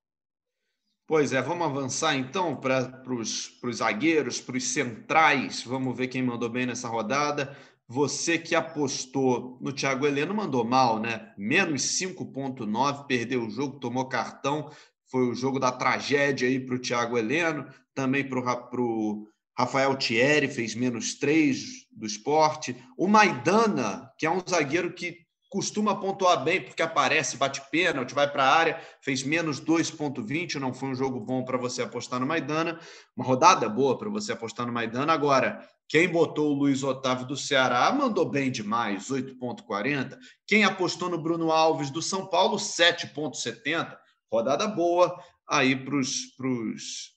Pois 1.08 1.32
é, 1.32 1.42
vamos 1.42 1.66
avançar 1.66 2.16
então 2.16 2.56
para 2.56 3.02
os 3.10 3.58
zagueiros, 3.74 4.42
para 4.42 4.58
os 4.58 4.66
centrais. 4.66 5.64
Vamos 5.64 5.96
ver 5.96 6.10
quem 6.10 6.22
mandou 6.22 6.50
bem 6.50 6.66
nessa 6.66 6.90
rodada. 6.90 7.56
Você 7.88 8.38
que 8.38 8.54
apostou 8.54 9.58
no 9.62 9.72
Thiago 9.72 10.06
Heleno 10.06 10.34
mandou 10.34 10.66
mal, 10.66 11.00
né? 11.00 11.34
Menos 11.38 11.84
5,9, 11.98 13.08
perdeu 13.08 13.46
o 13.46 13.50
jogo, 13.50 13.80
tomou 13.80 14.10
cartão. 14.10 14.70
Foi 15.10 15.30
o 15.30 15.34
jogo 15.34 15.58
da 15.58 15.72
tragédia 15.72 16.50
aí 16.50 16.60
para 16.60 16.76
o 16.76 16.80
Thiago 16.80 17.18
Heleno, 17.18 17.66
também 17.96 18.28
para 18.28 18.42
o 18.42 19.28
Rafael 19.58 19.96
Thierry, 19.96 20.50
fez 20.50 20.76
menos 20.76 21.16
3 21.16 21.88
do 21.90 22.06
esporte. 22.06 22.76
O 22.98 23.08
Maidana, 23.08 24.12
que 24.18 24.26
é 24.26 24.30
um 24.30 24.42
zagueiro 24.46 24.94
que 24.94 25.26
costuma 25.50 26.00
pontuar 26.00 26.44
bem 26.44 26.62
porque 26.62 26.82
aparece, 26.82 27.38
bate 27.38 27.62
pênalti, 27.72 28.13
vai 28.13 28.30
para 28.30 28.44
a 28.44 28.56
área, 28.56 28.82
fez 29.01 29.24
menos 29.24 29.62
2,20, 29.62 30.56
não 30.56 30.74
foi 30.74 30.89
um 30.89 30.96
jogo 30.96 31.20
bom 31.20 31.44
para 31.44 31.58
você 31.58 31.82
apostar 31.82 32.20
no 32.20 32.27
Maidana, 32.27 32.80
uma 33.16 33.25
rodada 33.25 33.70
boa 33.70 33.98
para 33.98 34.10
você 34.10 34.34
apostar 34.34 34.66
no 34.66 34.74
Maidana. 34.74 35.13
Agora, 35.13 35.66
quem 35.88 36.10
botou 36.10 36.51
o 36.51 36.54
Luiz 36.54 36.84
Otávio 36.84 37.25
do 37.25 37.38
Ceará 37.38 37.89
mandou 37.94 38.30
bem 38.30 38.51
demais, 38.51 39.08
8,40. 39.10 40.18
Quem 40.46 40.66
apostou 40.66 41.10
no 41.10 41.22
Bruno 41.22 41.50
Alves 41.50 41.89
do 41.89 42.01
São 42.01 42.27
Paulo, 42.27 42.58
7,70. 42.58 43.98
Rodada 44.30 44.68
boa 44.68 45.18
aí 45.48 45.75
para 45.75 45.96
os 45.96 47.16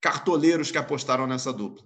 cartoleiros 0.00 0.70
que 0.70 0.78
apostaram 0.78 1.26
nessa 1.26 1.52
dupla. 1.52 1.84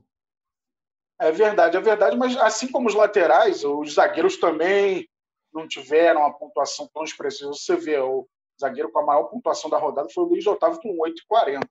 É 1.18 1.32
verdade, 1.32 1.78
é 1.78 1.80
verdade, 1.80 2.14
mas 2.14 2.36
assim 2.36 2.68
como 2.68 2.88
os 2.88 2.94
laterais, 2.94 3.64
os 3.64 3.94
zagueiros 3.94 4.36
também 4.36 5.08
não 5.56 5.66
tiveram 5.66 6.24
a 6.24 6.32
pontuação 6.32 6.86
tão 6.92 7.02
expressiva. 7.02 7.52
Você 7.52 7.74
vê, 7.76 7.98
o 7.98 8.28
zagueiro 8.60 8.92
com 8.92 8.98
a 9.00 9.04
maior 9.04 9.24
pontuação 9.24 9.70
da 9.70 9.78
rodada 9.78 10.08
foi 10.10 10.24
o 10.24 10.28
Luiz 10.28 10.46
Otávio 10.46 10.80
com 10.80 10.96
8,40. 10.98 11.62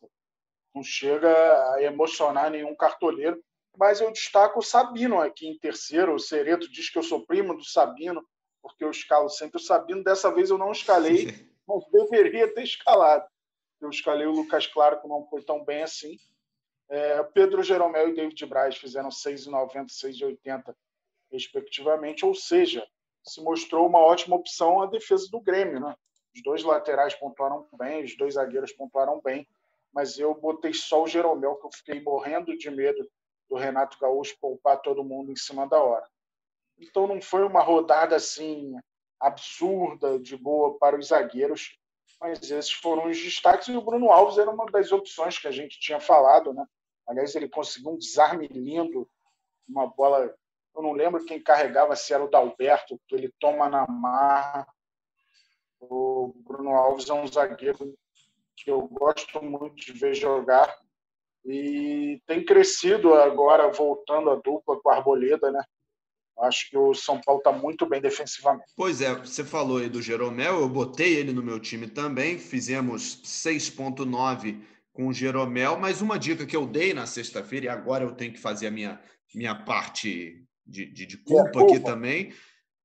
Não 0.73 0.83
chega 0.83 1.29
a 1.73 1.83
emocionar 1.83 2.49
nenhum 2.49 2.75
cartoleiro, 2.75 3.41
mas 3.77 4.01
eu 4.01 4.11
destaco 4.11 4.59
o 4.59 4.63
Sabino 4.63 5.21
aqui 5.21 5.47
em 5.47 5.57
terceiro. 5.57 6.15
O 6.15 6.19
Cereto 6.19 6.69
diz 6.69 6.89
que 6.89 6.97
eu 6.97 7.03
sou 7.03 7.25
primo 7.25 7.55
do 7.55 7.63
Sabino, 7.63 8.25
porque 8.61 8.83
eu 8.83 8.89
escalo 8.89 9.29
sempre 9.29 9.57
o 9.57 9.63
Sabino. 9.63 10.03
Dessa 10.03 10.31
vez 10.33 10.49
eu 10.49 10.57
não 10.57 10.71
escalei, 10.71 11.27
mas 11.67 11.85
deveria 11.91 12.53
ter 12.53 12.63
escalado. 12.63 13.25
Eu 13.79 13.89
escalei 13.89 14.25
o 14.25 14.31
Lucas 14.31 14.65
Claro, 14.67 14.99
que 14.99 15.07
não 15.07 15.25
foi 15.27 15.43
tão 15.43 15.63
bem 15.63 15.83
assim. 15.83 16.17
É, 16.89 17.23
Pedro 17.23 17.63
Jeromel 17.63 18.09
e 18.09 18.15
David 18.15 18.45
Braz 18.45 18.77
fizeram 18.77 19.09
6,90 19.09 19.85
e 19.85 20.37
6,80, 20.45 20.75
respectivamente. 21.31 22.25
Ou 22.25 22.33
seja, 22.33 22.85
se 23.27 23.41
mostrou 23.41 23.87
uma 23.87 23.99
ótima 23.99 24.35
opção 24.35 24.81
a 24.81 24.85
defesa 24.85 25.27
do 25.31 25.41
Grêmio. 25.41 25.79
Né? 25.79 25.95
Os 26.35 26.43
dois 26.43 26.63
laterais 26.63 27.13
pontuaram 27.15 27.67
bem, 27.77 28.03
os 28.03 28.15
dois 28.17 28.35
zagueiros 28.35 28.73
pontuaram 28.73 29.21
bem, 29.21 29.47
mas 29.93 30.19
eu 30.19 30.33
botei 30.33 30.73
só 30.73 31.03
o 31.03 31.07
Jeromel, 31.07 31.55
que 31.55 31.65
eu 31.65 31.71
fiquei 31.71 32.01
morrendo 32.01 32.57
de 32.57 32.69
medo 32.69 33.09
do 33.49 33.55
Renato 33.55 33.97
Gaúcho 33.99 34.37
poupar 34.39 34.81
todo 34.81 35.03
mundo 35.03 35.31
em 35.31 35.35
cima 35.35 35.67
da 35.67 35.81
hora. 35.81 36.05
Então 36.77 37.07
não 37.07 37.21
foi 37.21 37.43
uma 37.43 37.61
rodada 37.61 38.15
assim 38.15 38.75
absurda, 39.19 40.19
de 40.19 40.35
boa 40.35 40.77
para 40.77 40.97
os 40.97 41.07
zagueiros, 41.07 41.77
mas 42.19 42.51
esses 42.51 42.71
foram 42.71 43.07
os 43.09 43.17
destaques. 43.17 43.67
E 43.67 43.77
o 43.77 43.81
Bruno 43.81 44.11
Alves 44.11 44.37
era 44.37 44.51
uma 44.51 44.65
das 44.65 44.91
opções 44.91 45.39
que 45.39 45.47
a 45.47 45.51
gente 45.51 45.79
tinha 45.79 45.99
falado. 45.99 46.53
Né? 46.53 46.65
Aliás, 47.07 47.35
ele 47.35 47.47
conseguiu 47.47 47.91
um 47.91 47.97
desarme 47.97 48.47
lindo, 48.47 49.09
uma 49.67 49.87
bola 49.87 50.35
eu 50.75 50.81
não 50.81 50.91
lembro 50.91 51.25
quem 51.25 51.41
carregava, 51.41 51.95
se 51.95 52.13
era 52.13 52.23
o 52.23 52.29
Dalberto, 52.29 52.99
que 53.07 53.15
ele 53.15 53.33
toma 53.39 53.69
na 53.69 53.87
marra. 53.87 54.67
O 55.79 56.33
Bruno 56.43 56.71
Alves 56.71 57.09
é 57.09 57.13
um 57.13 57.27
zagueiro 57.27 57.95
que 58.57 58.69
eu 58.69 58.81
gosto 58.87 59.41
muito 59.43 59.75
de 59.75 59.93
ver 59.93 60.13
jogar 60.13 60.75
e 61.45 62.19
tem 62.25 62.43
crescido 62.43 63.13
agora, 63.13 63.71
voltando 63.71 64.31
a 64.31 64.35
dupla 64.35 64.79
com 64.81 64.89
a 64.89 64.95
Arboleda, 64.95 65.51
né? 65.51 65.63
Acho 66.39 66.69
que 66.69 66.77
o 66.77 66.93
São 66.93 67.21
Paulo 67.21 67.39
está 67.39 67.51
muito 67.51 67.85
bem 67.85 68.01
defensivamente. 68.01 68.73
Pois 68.75 68.99
é, 68.99 69.13
você 69.13 69.43
falou 69.43 69.77
aí 69.77 69.87
do 69.87 70.01
Jeromel, 70.01 70.59
eu 70.59 70.67
botei 70.67 71.15
ele 71.15 71.31
no 71.31 71.43
meu 71.43 71.59
time 71.59 71.87
também, 71.87 72.37
fizemos 72.37 73.21
6,9 73.23 74.61
com 74.91 75.07
o 75.07 75.13
Jeromel, 75.13 75.77
mas 75.77 76.01
uma 76.01 76.17
dica 76.17 76.45
que 76.45 76.55
eu 76.55 76.65
dei 76.65 76.93
na 76.93 77.05
sexta-feira, 77.05 77.67
e 77.67 77.69
agora 77.69 78.03
eu 78.03 78.13
tenho 78.13 78.33
que 78.33 78.39
fazer 78.39 78.67
a 78.67 78.71
minha, 78.71 78.99
minha 79.33 79.55
parte 79.55 80.45
de, 80.65 80.85
de, 80.85 81.05
de 81.05 81.17
culpa, 81.17 81.51
culpa, 81.51 81.73
aqui 81.73 81.79
também. 81.79 82.33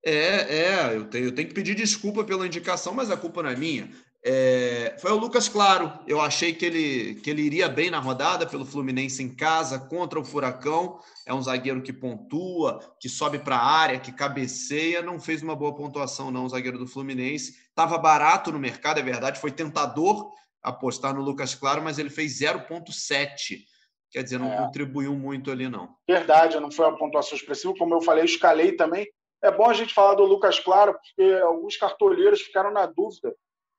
É, 0.04 0.12
é 0.12 0.96
eu, 0.96 1.04
tenho, 1.06 1.26
eu 1.26 1.32
tenho 1.32 1.48
que 1.48 1.54
pedir 1.54 1.74
desculpa 1.74 2.24
pela 2.24 2.46
indicação, 2.46 2.92
mas 2.94 3.10
a 3.10 3.16
culpa 3.16 3.42
não 3.42 3.50
é 3.50 3.56
minha. 3.56 3.90
É, 4.22 4.96
foi 4.98 5.12
o 5.12 5.16
Lucas 5.16 5.48
Claro. 5.48 5.98
Eu 6.06 6.20
achei 6.20 6.52
que 6.52 6.64
ele, 6.64 7.14
que 7.16 7.30
ele 7.30 7.42
iria 7.42 7.68
bem 7.68 7.90
na 7.90 7.98
rodada 7.98 8.46
pelo 8.46 8.66
Fluminense 8.66 9.22
em 9.22 9.34
casa 9.34 9.78
contra 9.78 10.20
o 10.20 10.24
Furacão. 10.24 11.00
É 11.26 11.32
um 11.32 11.42
zagueiro 11.42 11.82
que 11.82 11.92
pontua, 11.92 12.80
que 13.00 13.08
sobe 13.08 13.38
para 13.38 13.56
a 13.56 13.64
área, 13.64 13.98
que 13.98 14.12
cabeceia. 14.12 15.02
Não 15.02 15.18
fez 15.18 15.42
uma 15.42 15.56
boa 15.56 15.74
pontuação, 15.74 16.30
não, 16.30 16.44
o 16.44 16.48
zagueiro 16.48 16.78
do 16.78 16.86
Fluminense. 16.86 17.56
Estava 17.68 17.96
barato 17.96 18.52
no 18.52 18.58
mercado, 18.58 18.98
é 18.98 19.02
verdade. 19.02 19.40
Foi 19.40 19.50
tentador 19.50 20.30
apostar 20.62 21.14
no 21.14 21.22
Lucas 21.22 21.54
Claro, 21.54 21.82
mas 21.82 21.98
ele 21.98 22.10
fez 22.10 22.40
0,7. 22.40 23.64
Quer 24.10 24.24
dizer, 24.24 24.38
não 24.38 24.52
é. 24.52 24.56
contribuiu 24.56 25.14
muito 25.14 25.50
ali, 25.50 25.68
não. 25.68 25.94
Verdade, 26.08 26.58
não 26.58 26.70
foi 26.70 26.86
uma 26.86 26.98
pontuação 26.98 27.36
expressiva. 27.36 27.74
Como 27.78 27.94
eu 27.94 28.00
falei, 28.00 28.24
escalei 28.24 28.72
também. 28.72 29.08
É 29.42 29.50
bom 29.50 29.70
a 29.70 29.72
gente 29.72 29.94
falar 29.94 30.14
do 30.14 30.24
Lucas 30.24 30.58
Claro, 30.58 30.94
porque 30.94 31.32
alguns 31.42 31.76
cartoleiros 31.76 32.42
ficaram 32.42 32.70
na 32.70 32.86
dúvida 32.86 33.34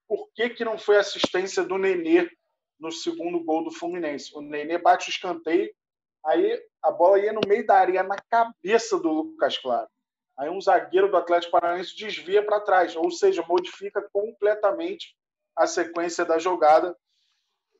por 0.08 0.28
que, 0.34 0.50
que 0.50 0.66
não 0.66 0.78
foi 0.78 0.98
assistência 0.98 1.64
do 1.64 1.78
Nenê 1.78 2.30
no 2.80 2.92
segundo 2.92 3.44
gol 3.44 3.64
do 3.64 3.72
Fluminense. 3.72 4.36
O 4.36 4.42
Nenê 4.42 4.78
bate 4.78 5.08
o 5.08 5.12
escanteio, 5.12 5.72
aí 6.26 6.62
a 6.82 6.92
bola 6.92 7.20
ia 7.20 7.32
no 7.32 7.42
meio 7.48 7.66
da 7.66 7.76
área, 7.76 8.04
na 8.04 8.18
cabeça 8.30 8.98
do 9.00 9.10
Lucas 9.10 9.58
Claro. 9.58 9.88
Aí 10.38 10.50
um 10.50 10.60
zagueiro 10.60 11.10
do 11.10 11.18
Atlético 11.18 11.52
Paranaense 11.52 11.96
desvia 11.96 12.44
para 12.44 12.60
trás, 12.60 12.96
ou 12.96 13.12
seja, 13.12 13.46
modifica 13.48 14.02
completamente 14.12 15.16
a 15.56 15.68
sequência 15.68 16.26
da 16.26 16.40
jogada 16.40 16.96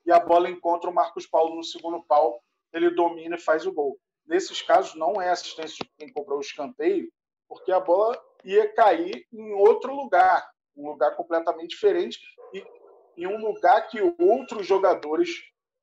e 0.06 0.12
a 0.12 0.20
bola 0.20 0.50
encontra 0.50 0.90
o 0.90 0.94
Marcos 0.94 1.28
Paulo 1.28 1.56
no 1.56 1.64
segundo 1.64 2.04
pau, 2.04 2.42
ele 2.74 2.90
domina 2.92 3.36
e 3.36 3.42
faz 3.42 3.66
o 3.66 3.72
gol. 3.72 4.00
Nesses 4.26 4.62
casos, 4.62 4.96
não 4.96 5.22
é 5.22 5.30
assistência 5.30 5.84
de 5.84 5.92
quem 5.98 6.12
cobrou 6.12 6.38
o 6.38 6.42
escanteio, 6.42 7.12
porque 7.48 7.72
a 7.72 7.80
bola 7.80 8.20
ia 8.44 8.72
cair 8.74 9.28
em 9.32 9.52
outro 9.54 9.94
lugar, 9.94 10.50
um 10.76 10.90
lugar 10.90 11.16
completamente 11.16 11.72
diferente 11.72 12.20
e 12.54 12.66
em 13.18 13.28
um 13.28 13.38
lugar 13.38 13.88
que 13.88 14.00
outros 14.20 14.66
jogadores 14.66 15.30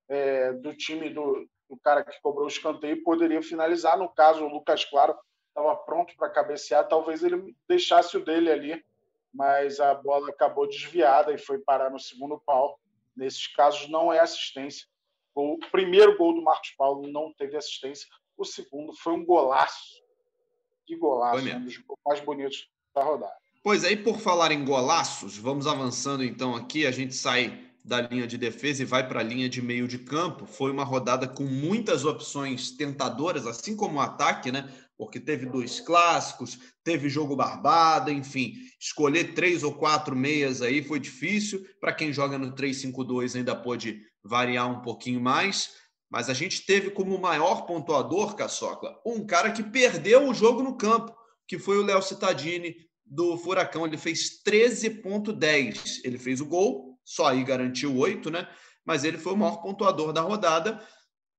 é, 0.08 0.52
do 0.52 0.74
time 0.74 1.10
do, 1.10 1.46
do 1.68 1.76
cara 1.76 2.02
que 2.02 2.20
cobrou 2.22 2.46
o 2.46 2.48
escanteio 2.48 3.02
poderiam 3.02 3.42
finalizar. 3.42 3.98
No 3.98 4.08
caso, 4.08 4.44
o 4.44 4.48
Lucas 4.48 4.84
Claro 4.84 5.14
estava 5.48 5.76
pronto 5.76 6.14
para 6.16 6.30
cabecear, 6.30 6.88
talvez 6.88 7.22
ele 7.22 7.54
deixasse 7.68 8.16
o 8.16 8.24
dele 8.24 8.50
ali, 8.50 8.84
mas 9.32 9.78
a 9.78 9.94
bola 9.94 10.30
acabou 10.30 10.66
desviada 10.66 11.32
e 11.32 11.38
foi 11.38 11.58
parar 11.58 11.90
no 11.90 11.98
segundo 11.98 12.40
pau 12.40 12.78
Nesses 13.18 13.48
casos, 13.48 13.88
não 13.88 14.12
é 14.12 14.20
assistência. 14.20 14.86
O 15.34 15.58
primeiro 15.72 16.16
gol 16.16 16.34
do 16.34 16.42
Marcos 16.42 16.70
Paulo 16.70 17.10
não 17.10 17.32
teve 17.34 17.56
assistência. 17.56 18.06
O 18.36 18.44
segundo 18.44 18.94
foi 18.94 19.12
um 19.12 19.24
golaço. 19.24 20.00
De 20.86 20.96
golaço, 20.96 21.44
um 21.44 21.64
dos 21.64 21.82
mais 22.06 22.20
bonitos 22.20 22.68
da 22.94 23.02
rodada. 23.02 23.34
Pois 23.62 23.84
aí, 23.84 23.96
por 23.96 24.20
falar 24.20 24.52
em 24.52 24.64
golaços, 24.64 25.36
vamos 25.36 25.66
avançando 25.66 26.24
então 26.24 26.54
aqui. 26.54 26.86
A 26.86 26.92
gente 26.92 27.14
sai 27.14 27.68
da 27.84 28.00
linha 28.00 28.26
de 28.26 28.38
defesa 28.38 28.82
e 28.82 28.86
vai 28.86 29.06
para 29.06 29.20
a 29.20 29.22
linha 29.22 29.48
de 29.48 29.60
meio 29.60 29.88
de 29.88 29.98
campo. 29.98 30.46
Foi 30.46 30.70
uma 30.70 30.84
rodada 30.84 31.26
com 31.26 31.42
muitas 31.42 32.04
opções 32.04 32.70
tentadoras, 32.70 33.46
assim 33.46 33.76
como 33.76 33.98
o 33.98 34.00
ataque, 34.00 34.52
né? 34.52 34.72
Porque 34.98 35.20
teve 35.20 35.46
dois 35.46 35.78
clássicos, 35.78 36.58
teve 36.82 37.08
jogo 37.08 37.36
barbada, 37.36 38.10
enfim, 38.10 38.54
escolher 38.80 39.32
três 39.32 39.62
ou 39.62 39.72
quatro 39.72 40.16
meias 40.16 40.60
aí 40.60 40.82
foi 40.82 40.98
difícil. 40.98 41.64
Para 41.80 41.92
quem 41.92 42.12
joga 42.12 42.36
no 42.36 42.52
3-5-2 42.52 43.36
ainda 43.36 43.54
pode 43.54 44.02
variar 44.24 44.68
um 44.68 44.82
pouquinho 44.82 45.20
mais, 45.20 45.70
mas 46.10 46.28
a 46.28 46.34
gente 46.34 46.66
teve 46.66 46.90
como 46.90 47.16
maior 47.16 47.62
pontuador, 47.62 48.34
Caçocla, 48.34 49.00
um 49.06 49.24
cara 49.24 49.52
que 49.52 49.62
perdeu 49.62 50.28
o 50.28 50.34
jogo 50.34 50.62
no 50.62 50.76
campo, 50.76 51.14
que 51.46 51.58
foi 51.58 51.78
o 51.78 51.84
Léo 51.84 52.02
Cittadini 52.02 52.74
do 53.06 53.38
Furacão. 53.38 53.86
Ele 53.86 53.96
fez 53.96 54.42
13,10. 54.42 56.00
Ele 56.04 56.18
fez 56.18 56.40
o 56.40 56.46
gol, 56.46 56.98
só 57.04 57.28
aí 57.28 57.44
garantiu 57.44 57.96
oito, 57.96 58.30
né? 58.30 58.48
Mas 58.84 59.04
ele 59.04 59.18
foi 59.18 59.34
o 59.34 59.36
maior 59.36 59.62
pontuador 59.62 60.12
da 60.12 60.22
rodada 60.22 60.82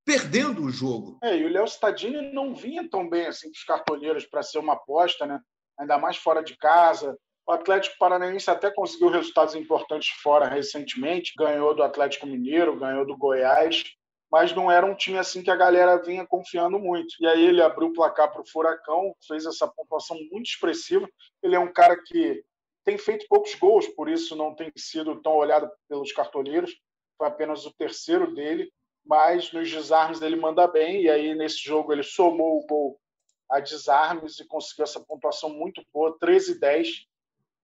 perdendo 0.05 0.63
o 0.63 0.69
jogo. 0.69 1.17
É, 1.23 1.37
e 1.37 1.45
o 1.45 1.49
Léo 1.49 1.65
Stadini 1.65 2.31
não 2.33 2.53
vinha 2.53 2.87
tão 2.89 3.07
bem 3.07 3.27
assim 3.27 3.49
dos 3.49 3.63
cartoneiros 3.63 4.25
para 4.25 4.43
ser 4.43 4.59
uma 4.59 4.73
aposta, 4.73 5.25
né? 5.25 5.39
Ainda 5.79 5.97
mais 5.97 6.17
fora 6.17 6.43
de 6.43 6.57
casa. 6.57 7.17
O 7.47 7.51
Atlético 7.51 7.97
Paranaense 7.97 8.49
até 8.49 8.69
conseguiu 8.69 9.09
resultados 9.09 9.55
importantes 9.55 10.09
fora 10.21 10.47
recentemente, 10.47 11.33
ganhou 11.37 11.73
do 11.73 11.81
Atlético 11.81 12.27
Mineiro, 12.27 12.77
ganhou 12.77 13.05
do 13.05 13.17
Goiás, 13.17 13.83
mas 14.31 14.53
não 14.53 14.71
era 14.71 14.85
um 14.85 14.95
time 14.95 15.17
assim 15.17 15.41
que 15.41 15.49
a 15.49 15.55
galera 15.55 16.01
vinha 16.01 16.27
confiando 16.27 16.77
muito. 16.77 17.15
E 17.19 17.25
aí 17.25 17.43
ele 17.43 17.61
abriu 17.61 17.87
o 17.87 17.93
placar 17.93 18.31
para 18.31 18.41
o 18.41 18.47
Furacão, 18.47 19.15
fez 19.27 19.45
essa 19.45 19.67
pontuação 19.67 20.17
muito 20.31 20.47
expressiva. 20.47 21.09
Ele 21.41 21.55
é 21.55 21.59
um 21.59 21.73
cara 21.73 21.97
que 22.03 22.43
tem 22.85 22.97
feito 22.97 23.25
poucos 23.27 23.55
gols, 23.55 23.87
por 23.87 24.07
isso 24.07 24.35
não 24.35 24.53
tem 24.53 24.71
sido 24.77 25.19
tão 25.21 25.33
olhado 25.35 25.69
pelos 25.87 26.11
cartoneiros. 26.11 26.75
Foi 27.17 27.27
apenas 27.27 27.65
o 27.65 27.73
terceiro 27.73 28.33
dele 28.33 28.71
mas 29.09 29.51
nos 29.51 29.67
desarmes 29.71 30.21
ele 30.21 30.35
manda 30.35 30.67
bem, 30.67 31.01
e 31.01 31.09
aí 31.09 31.33
nesse 31.33 31.57
jogo 31.57 31.91
ele 31.91 32.03
somou 32.03 32.59
o 32.59 32.67
gol 32.67 33.01
a 33.49 33.59
desarmes 33.59 34.39
e 34.39 34.45
conseguiu 34.45 34.83
essa 34.83 34.99
pontuação 34.99 35.49
muito 35.49 35.83
boa, 35.91 36.15
13 36.19 36.59
10. 36.59 37.07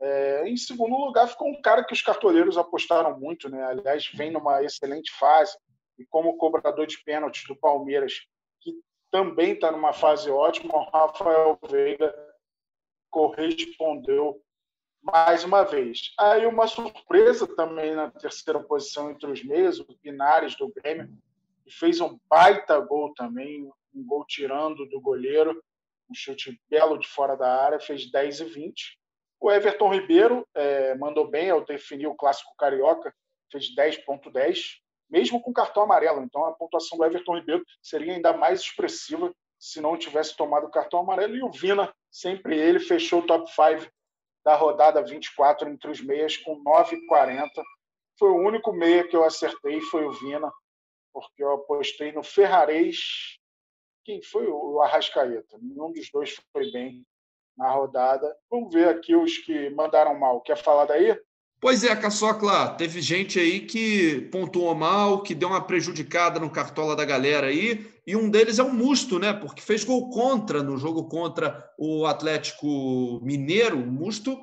É, 0.01 0.49
em 0.49 0.57
segundo 0.57 0.95
lugar, 0.95 1.27
ficou 1.27 1.47
um 1.47 1.61
cara 1.61 1.85
que 1.85 1.93
os 1.93 2.01
cartoleiros 2.01 2.57
apostaram 2.57 3.19
muito, 3.19 3.47
né? 3.47 3.63
aliás, 3.63 4.09
vem 4.15 4.31
numa 4.31 4.63
excelente 4.63 5.11
fase, 5.11 5.55
e 5.99 6.05
como 6.07 6.35
cobrador 6.35 6.87
de 6.87 6.97
pênaltis 7.03 7.43
do 7.47 7.55
Palmeiras, 7.55 8.25
que 8.59 8.73
também 9.11 9.53
está 9.53 9.71
numa 9.71 9.93
fase 9.93 10.31
ótima, 10.31 10.75
o 10.75 10.89
Rafael 10.89 11.59
Veiga 11.69 12.13
correspondeu 13.11 14.41
mais 14.99 15.43
uma 15.43 15.63
vez. 15.63 16.11
Aí 16.19 16.47
uma 16.47 16.65
surpresa 16.65 17.47
também 17.55 17.95
na 17.95 18.09
terceira 18.09 18.59
posição 18.59 19.11
entre 19.11 19.29
os 19.29 19.43
meios, 19.43 19.79
o 19.79 19.85
Pinares 20.01 20.57
do 20.57 20.67
Grêmio, 20.73 21.15
e 21.65 21.71
fez 21.71 21.99
um 21.99 22.19
baita 22.29 22.79
gol 22.79 23.13
também, 23.13 23.69
um 23.93 24.05
gol 24.05 24.25
tirando 24.25 24.85
do 24.87 25.01
goleiro, 25.01 25.61
um 26.09 26.13
chute 26.13 26.59
belo 26.69 26.97
de 26.97 27.07
fora 27.07 27.35
da 27.35 27.63
área, 27.63 27.79
fez 27.79 28.09
10 28.11 28.41
e 28.41 28.45
20. 28.45 28.99
O 29.39 29.51
Everton 29.51 29.93
Ribeiro 29.93 30.47
é, 30.53 30.95
mandou 30.95 31.27
bem 31.27 31.49
ao 31.49 31.63
definir 31.65 32.07
o 32.07 32.15
clássico 32.15 32.55
carioca, 32.57 33.13
fez 33.51 33.75
10.10, 33.75 34.77
mesmo 35.09 35.41
com 35.41 35.53
cartão 35.53 35.83
amarelo. 35.83 36.21
Então 36.21 36.45
a 36.45 36.53
pontuação 36.53 36.97
do 36.97 37.05
Everton 37.05 37.37
Ribeiro 37.37 37.65
seria 37.81 38.13
ainda 38.13 38.33
mais 38.33 38.61
expressiva 38.61 39.33
se 39.59 39.81
não 39.81 39.97
tivesse 39.97 40.35
tomado 40.35 40.67
o 40.67 40.71
cartão 40.71 40.99
amarelo. 40.99 41.35
E 41.35 41.43
o 41.43 41.51
Vina, 41.51 41.93
sempre 42.11 42.57
ele, 42.57 42.79
fechou 42.79 43.21
o 43.21 43.25
top 43.25 43.49
5 43.51 43.91
da 44.43 44.55
rodada 44.55 45.01
24 45.03 45.69
entre 45.69 45.89
os 45.89 46.01
meias 46.01 46.37
com 46.37 46.63
9,40. 46.63 47.49
Foi 48.17 48.29
o 48.29 48.37
único 48.37 48.71
meia 48.71 49.07
que 49.07 49.15
eu 49.15 49.23
acertei, 49.23 49.81
foi 49.81 50.05
o 50.05 50.11
Vina 50.11 50.51
porque 51.15 51.41
eu 51.41 51.53
apostei 51.53 52.11
no 52.11 52.21
Ferrarez. 52.21 53.39
Quem 54.03 54.21
foi 54.21 54.47
o 54.47 54.81
Arrascaeta? 54.81 55.57
Nenhum 55.61 55.93
dos 55.93 56.11
dois 56.11 56.35
foi 56.51 56.69
bem 56.73 57.05
na 57.57 57.71
rodada. 57.71 58.35
Vamos 58.51 58.73
ver 58.73 58.89
aqui 58.89 59.15
os 59.15 59.37
que 59.37 59.69
mandaram 59.69 60.19
mal. 60.19 60.41
Quer 60.41 60.57
falar 60.57 60.83
daí? 60.83 61.17
Pois 61.61 61.85
é, 61.85 61.95
Caçocla, 61.95 62.75
teve 62.75 63.01
gente 63.01 63.39
aí 63.39 63.61
que 63.61 64.27
pontuou 64.29 64.75
mal, 64.75 65.23
que 65.23 65.33
deu 65.33 65.47
uma 65.47 65.65
prejudicada 65.65 66.37
no 66.37 66.49
cartola 66.49 66.97
da 66.97 67.05
galera 67.05 67.47
aí, 67.47 67.89
e 68.05 68.13
um 68.13 68.29
deles 68.29 68.59
é 68.59 68.63
o 68.63 68.73
Musto, 68.73 69.17
né? 69.17 69.31
Porque 69.31 69.61
fez 69.61 69.85
gol 69.85 70.09
contra 70.09 70.61
no 70.61 70.77
jogo 70.77 71.07
contra 71.07 71.73
o 71.77 72.05
Atlético 72.05 73.21
Mineiro. 73.23 73.77
O 73.77 73.87
Musto 73.87 74.37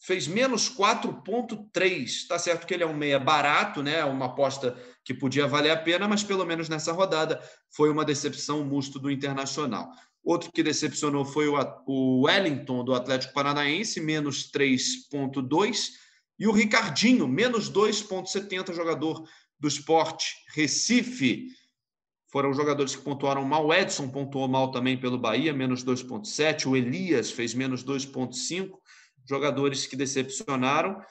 fez 0.00 0.26
menos 0.26 0.68
4,3. 0.70 2.26
Tá 2.28 2.38
certo 2.38 2.66
que 2.66 2.74
ele 2.74 2.82
é 2.82 2.86
um 2.86 2.96
meia 2.96 3.18
barato, 3.18 3.82
né? 3.82 4.04
Uma 4.04 4.26
aposta 4.26 4.76
que 5.04 5.12
podia 5.12 5.46
valer 5.46 5.70
a 5.70 5.76
pena, 5.76 6.06
mas 6.06 6.22
pelo 6.22 6.44
menos 6.44 6.68
nessa 6.68 6.92
rodada 6.92 7.40
foi 7.70 7.90
uma 7.90 8.04
decepção 8.04 8.64
musto 8.64 8.98
do 8.98 9.10
Internacional. 9.10 9.90
Outro 10.22 10.52
que 10.52 10.62
decepcionou 10.62 11.24
foi 11.24 11.48
o 11.48 12.20
Wellington 12.22 12.84
do 12.84 12.94
Atlético 12.94 13.32
Paranaense, 13.32 14.00
menos 14.00 14.50
3,2. 14.50 15.90
E 16.38 16.46
o 16.46 16.52
Ricardinho, 16.52 17.26
menos 17.26 17.70
2,70, 17.70 18.74
jogador 18.74 19.24
do 19.58 19.66
esporte 19.66 20.36
Recife. 20.54 21.48
Foram 22.30 22.52
jogadores 22.52 22.94
que 22.94 23.02
pontuaram 23.02 23.42
mal. 23.44 23.66
O 23.66 23.74
Edson 23.74 24.08
pontuou 24.08 24.46
mal 24.46 24.70
também 24.70 25.00
pelo 25.00 25.18
Bahia, 25.18 25.52
menos 25.52 25.82
2,7. 25.82 26.66
O 26.66 26.76
Elias 26.76 27.30
fez 27.30 27.54
menos 27.54 27.82
2,5. 27.82 28.70
Jogadores 29.28 29.86
que 29.86 29.96
decepcionaram 29.96 31.02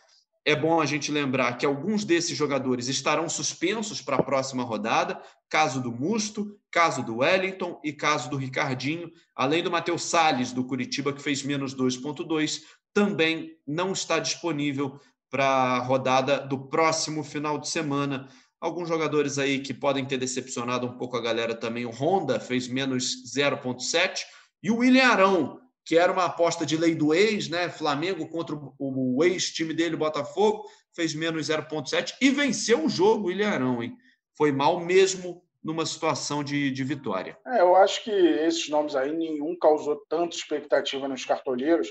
é 0.43 0.55
bom 0.55 0.79
a 0.79 0.85
gente 0.85 1.11
lembrar 1.11 1.57
que 1.57 1.65
alguns 1.65 2.05
desses 2.05 2.35
jogadores 2.35 2.87
estarão 2.87 3.27
suspensos 3.27 4.01
para 4.01 4.15
a 4.15 4.23
próxima 4.23 4.63
rodada, 4.63 5.21
caso 5.49 5.81
do 5.81 5.91
Musto, 5.91 6.57
caso 6.71 7.03
do 7.03 7.17
Wellington 7.17 7.79
e 7.83 7.91
caso 7.91 8.29
do 8.29 8.37
Ricardinho, 8.37 9.11
além 9.35 9.61
do 9.61 9.69
Matheus 9.69 10.03
Salles, 10.03 10.53
do 10.53 10.63
Curitiba, 10.63 11.11
que 11.11 11.21
fez 11.21 11.43
menos 11.43 11.75
2,2, 11.75 12.61
também 12.93 13.57
não 13.67 13.91
está 13.91 14.19
disponível 14.19 14.99
para 15.29 15.45
a 15.45 15.79
rodada 15.79 16.39
do 16.39 16.57
próximo 16.69 17.23
final 17.23 17.59
de 17.59 17.67
semana. 17.67 18.29
Alguns 18.59 18.87
jogadores 18.87 19.37
aí 19.37 19.59
que 19.59 19.73
podem 19.73 20.05
ter 20.05 20.17
decepcionado 20.17 20.87
um 20.87 20.97
pouco 20.97 21.17
a 21.17 21.21
galera 21.21 21.53
também. 21.53 21.85
O 21.85 21.91
Honda 21.91 22.39
fez 22.39 22.69
menos 22.69 23.21
0,7 23.35 24.21
e 24.63 24.71
o 24.71 24.77
William 24.77 25.07
Arão 25.07 25.66
que 25.87 25.97
era 25.97 26.11
uma 26.11 26.25
aposta 26.25 26.65
de 26.65 26.75
lei 26.75 26.93
do 26.93 27.13
ex, 27.13 27.47
né? 27.47 27.69
Flamengo 27.69 28.27
contra 28.27 28.53
o 28.77 29.23
ex-time 29.23 29.73
dele, 29.73 29.95
Botafogo, 29.95 30.69
fez 30.93 31.15
menos 31.15 31.47
0,7 31.47 32.13
e 32.19 32.29
venceu 32.29 32.83
o 32.83 32.89
jogo, 32.89 33.31
Ilharão, 33.31 33.81
hein? 33.81 33.95
Foi 34.37 34.51
mal 34.51 34.81
mesmo 34.81 35.41
numa 35.63 35.85
situação 35.85 36.43
de, 36.43 36.69
de 36.71 36.83
vitória. 36.83 37.37
É, 37.47 37.61
eu 37.61 37.73
acho 37.77 38.03
que 38.03 38.11
esses 38.11 38.67
nomes 38.67 38.97
aí, 38.97 39.15
nenhum 39.15 39.57
causou 39.57 39.95
tanta 40.09 40.35
expectativa 40.35 41.07
nos 41.07 41.23
cartoleiros. 41.23 41.87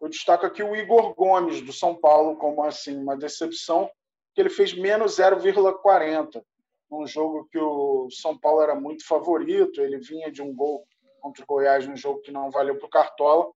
Eu 0.00 0.08
destaco 0.08 0.46
aqui 0.46 0.62
o 0.62 0.74
Igor 0.74 1.14
Gomes, 1.14 1.60
do 1.60 1.74
São 1.74 1.94
Paulo, 1.94 2.36
como 2.36 2.64
assim, 2.64 2.96
uma 2.96 3.18
decepção, 3.18 3.90
que 4.34 4.40
ele 4.40 4.50
fez 4.50 4.72
menos 4.72 5.18
0,40 5.18 6.42
num 6.90 7.06
jogo 7.06 7.46
que 7.52 7.58
o 7.58 8.08
São 8.10 8.38
Paulo 8.38 8.62
era 8.62 8.74
muito 8.74 9.06
favorito, 9.06 9.82
ele 9.82 9.98
vinha 9.98 10.32
de 10.32 10.40
um 10.40 10.54
gol 10.54 10.86
contra 11.26 11.42
o 11.42 11.46
Goiás 11.46 11.86
num 11.88 11.96
jogo 11.96 12.20
que 12.20 12.30
não 12.30 12.52
valeu 12.52 12.76
para 12.78 12.86
o 12.86 12.90
Cartola, 12.90 13.50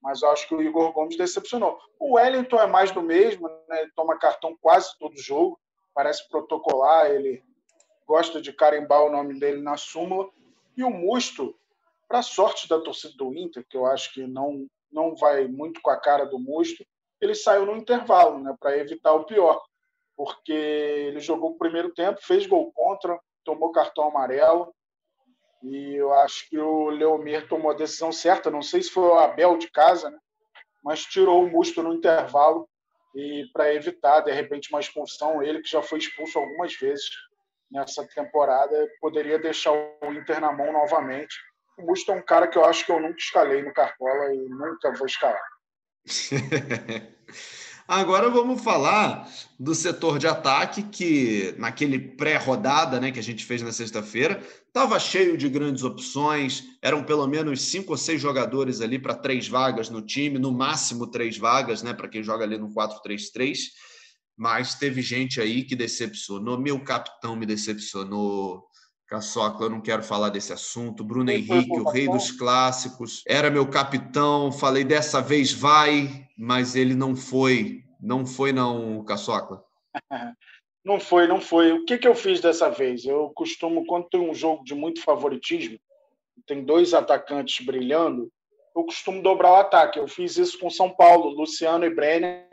mas 0.00 0.22
acho 0.22 0.48
que 0.48 0.54
o 0.54 0.62
Igor 0.62 0.92
Gomes 0.92 1.16
decepcionou. 1.16 1.78
O 1.98 2.14
Wellington 2.14 2.58
é 2.58 2.66
mais 2.66 2.90
do 2.90 3.02
mesmo, 3.02 3.48
né? 3.68 3.82
ele 3.82 3.92
toma 3.94 4.18
cartão 4.18 4.56
quase 4.60 4.98
todo 4.98 5.18
jogo, 5.18 5.60
parece 5.94 6.26
protocolar, 6.30 7.10
ele 7.10 7.44
gosta 8.06 8.40
de 8.40 8.50
carimbar 8.50 9.04
o 9.04 9.10
nome 9.10 9.38
dele 9.38 9.60
na 9.60 9.76
súmula. 9.76 10.30
E 10.74 10.82
o 10.82 10.90
Musto, 10.90 11.54
para 12.08 12.22
sorte 12.22 12.66
da 12.66 12.80
torcida 12.80 13.14
do 13.18 13.34
Inter, 13.36 13.64
que 13.68 13.76
eu 13.76 13.84
acho 13.84 14.14
que 14.14 14.26
não, 14.26 14.66
não 14.90 15.14
vai 15.14 15.46
muito 15.46 15.82
com 15.82 15.90
a 15.90 16.00
cara 16.00 16.24
do 16.24 16.38
Musto, 16.38 16.82
ele 17.20 17.34
saiu 17.34 17.66
no 17.66 17.76
intervalo, 17.76 18.38
né, 18.38 18.56
para 18.58 18.78
evitar 18.78 19.12
o 19.12 19.24
pior, 19.24 19.62
porque 20.16 20.52
ele 20.52 21.20
jogou 21.20 21.50
o 21.50 21.58
primeiro 21.58 21.92
tempo, 21.92 22.22
fez 22.22 22.46
gol 22.46 22.72
contra, 22.72 23.20
tomou 23.44 23.70
cartão 23.70 24.08
amarelo, 24.08 24.74
e 25.62 25.94
eu 25.94 26.12
acho 26.12 26.48
que 26.48 26.58
o 26.58 26.90
Leomir 26.90 27.46
tomou 27.48 27.70
a 27.70 27.76
decisão 27.76 28.10
certa. 28.10 28.50
Não 28.50 28.62
sei 28.62 28.82
se 28.82 28.90
foi 28.90 29.04
o 29.04 29.18
Abel 29.18 29.56
de 29.56 29.70
casa, 29.70 30.10
né? 30.10 30.18
mas 30.84 31.04
tirou 31.04 31.44
o 31.44 31.50
Musto 31.50 31.82
no 31.82 31.94
intervalo 31.94 32.68
e 33.14 33.44
para 33.52 33.72
evitar, 33.72 34.20
de 34.20 34.32
repente, 34.32 34.70
uma 34.70 34.80
expulsão. 34.80 35.42
Ele, 35.42 35.62
que 35.62 35.70
já 35.70 35.82
foi 35.82 35.98
expulso 35.98 36.38
algumas 36.38 36.74
vezes 36.74 37.08
nessa 37.70 38.06
temporada, 38.08 38.88
poderia 39.00 39.38
deixar 39.38 39.72
o 39.72 40.12
Inter 40.12 40.40
na 40.40 40.52
mão 40.52 40.72
novamente. 40.72 41.34
O 41.78 41.82
Musto 41.86 42.10
é 42.12 42.14
um 42.14 42.22
cara 42.22 42.48
que 42.48 42.58
eu 42.58 42.64
acho 42.64 42.84
que 42.84 42.92
eu 42.92 43.00
nunca 43.00 43.18
escalei 43.18 43.62
no 43.62 43.72
Cartola 43.72 44.34
e 44.34 44.38
nunca 44.48 44.92
vou 44.92 45.06
escalar. 45.06 45.40
Agora 47.86 48.30
vamos 48.30 48.62
falar 48.62 49.28
do 49.58 49.74
setor 49.74 50.18
de 50.18 50.26
ataque, 50.26 50.82
que 50.82 51.54
naquele 51.58 51.98
pré-rodada 51.98 53.00
né, 53.00 53.10
que 53.10 53.18
a 53.18 53.22
gente 53.22 53.44
fez 53.44 53.60
na 53.62 53.72
sexta-feira, 53.72 54.42
estava 54.66 54.98
cheio 54.98 55.36
de 55.36 55.48
grandes 55.48 55.82
opções, 55.82 56.64
eram 56.80 57.02
pelo 57.04 57.26
menos 57.26 57.60
cinco 57.62 57.92
ou 57.92 57.98
seis 57.98 58.20
jogadores 58.20 58.80
ali 58.80 58.98
para 58.98 59.14
três 59.14 59.48
vagas 59.48 59.90
no 59.90 60.00
time, 60.00 60.38
no 60.38 60.52
máximo 60.52 61.06
três 61.06 61.36
vagas, 61.36 61.82
né, 61.82 61.92
para 61.92 62.08
quem 62.08 62.22
joga 62.22 62.44
ali 62.44 62.56
no 62.56 62.72
4-3-3. 62.72 63.58
Mas 64.36 64.74
teve 64.74 65.02
gente 65.02 65.40
aí 65.40 65.62
que 65.62 65.76
decepcionou. 65.76 66.58
Meu 66.58 66.80
capitão 66.82 67.36
me 67.36 67.44
decepcionou. 67.44 68.64
Caçocla, 69.06 69.66
eu 69.66 69.70
não 69.70 69.82
quero 69.82 70.02
falar 70.02 70.30
desse 70.30 70.54
assunto. 70.54 71.04
Bruno 71.04 71.30
Henrique, 71.30 71.78
o 71.78 71.90
rei 71.90 72.08
dos 72.08 72.30
clássicos, 72.30 73.22
era 73.28 73.50
meu 73.50 73.66
capitão. 73.66 74.50
Falei 74.50 74.84
dessa 74.84 75.20
vez 75.20 75.52
vai, 75.52 76.26
mas 76.42 76.74
ele 76.74 76.92
não 76.92 77.14
foi. 77.14 77.84
Não 78.00 78.26
foi, 78.26 78.52
não, 78.52 79.04
Caçocla. 79.04 79.64
Não 80.84 80.98
foi, 80.98 81.28
não 81.28 81.40
foi. 81.40 81.70
O 81.70 81.84
que, 81.84 81.96
que 81.96 82.08
eu 82.08 82.14
fiz 82.16 82.40
dessa 82.40 82.68
vez? 82.68 83.04
Eu 83.04 83.30
costumo, 83.36 83.86
quando 83.86 84.08
tem 84.08 84.20
um 84.20 84.34
jogo 84.34 84.64
de 84.64 84.74
muito 84.74 85.00
favoritismo, 85.00 85.78
tem 86.44 86.64
dois 86.64 86.92
atacantes 86.92 87.64
brilhando, 87.64 88.28
eu 88.74 88.82
costumo 88.82 89.22
dobrar 89.22 89.52
o 89.52 89.56
ataque. 89.60 90.00
Eu 90.00 90.08
fiz 90.08 90.36
isso 90.36 90.58
com 90.58 90.68
São 90.68 90.90
Paulo, 90.90 91.28
Luciano 91.28 91.84
e 91.84 91.94
Brenner. 91.94 92.48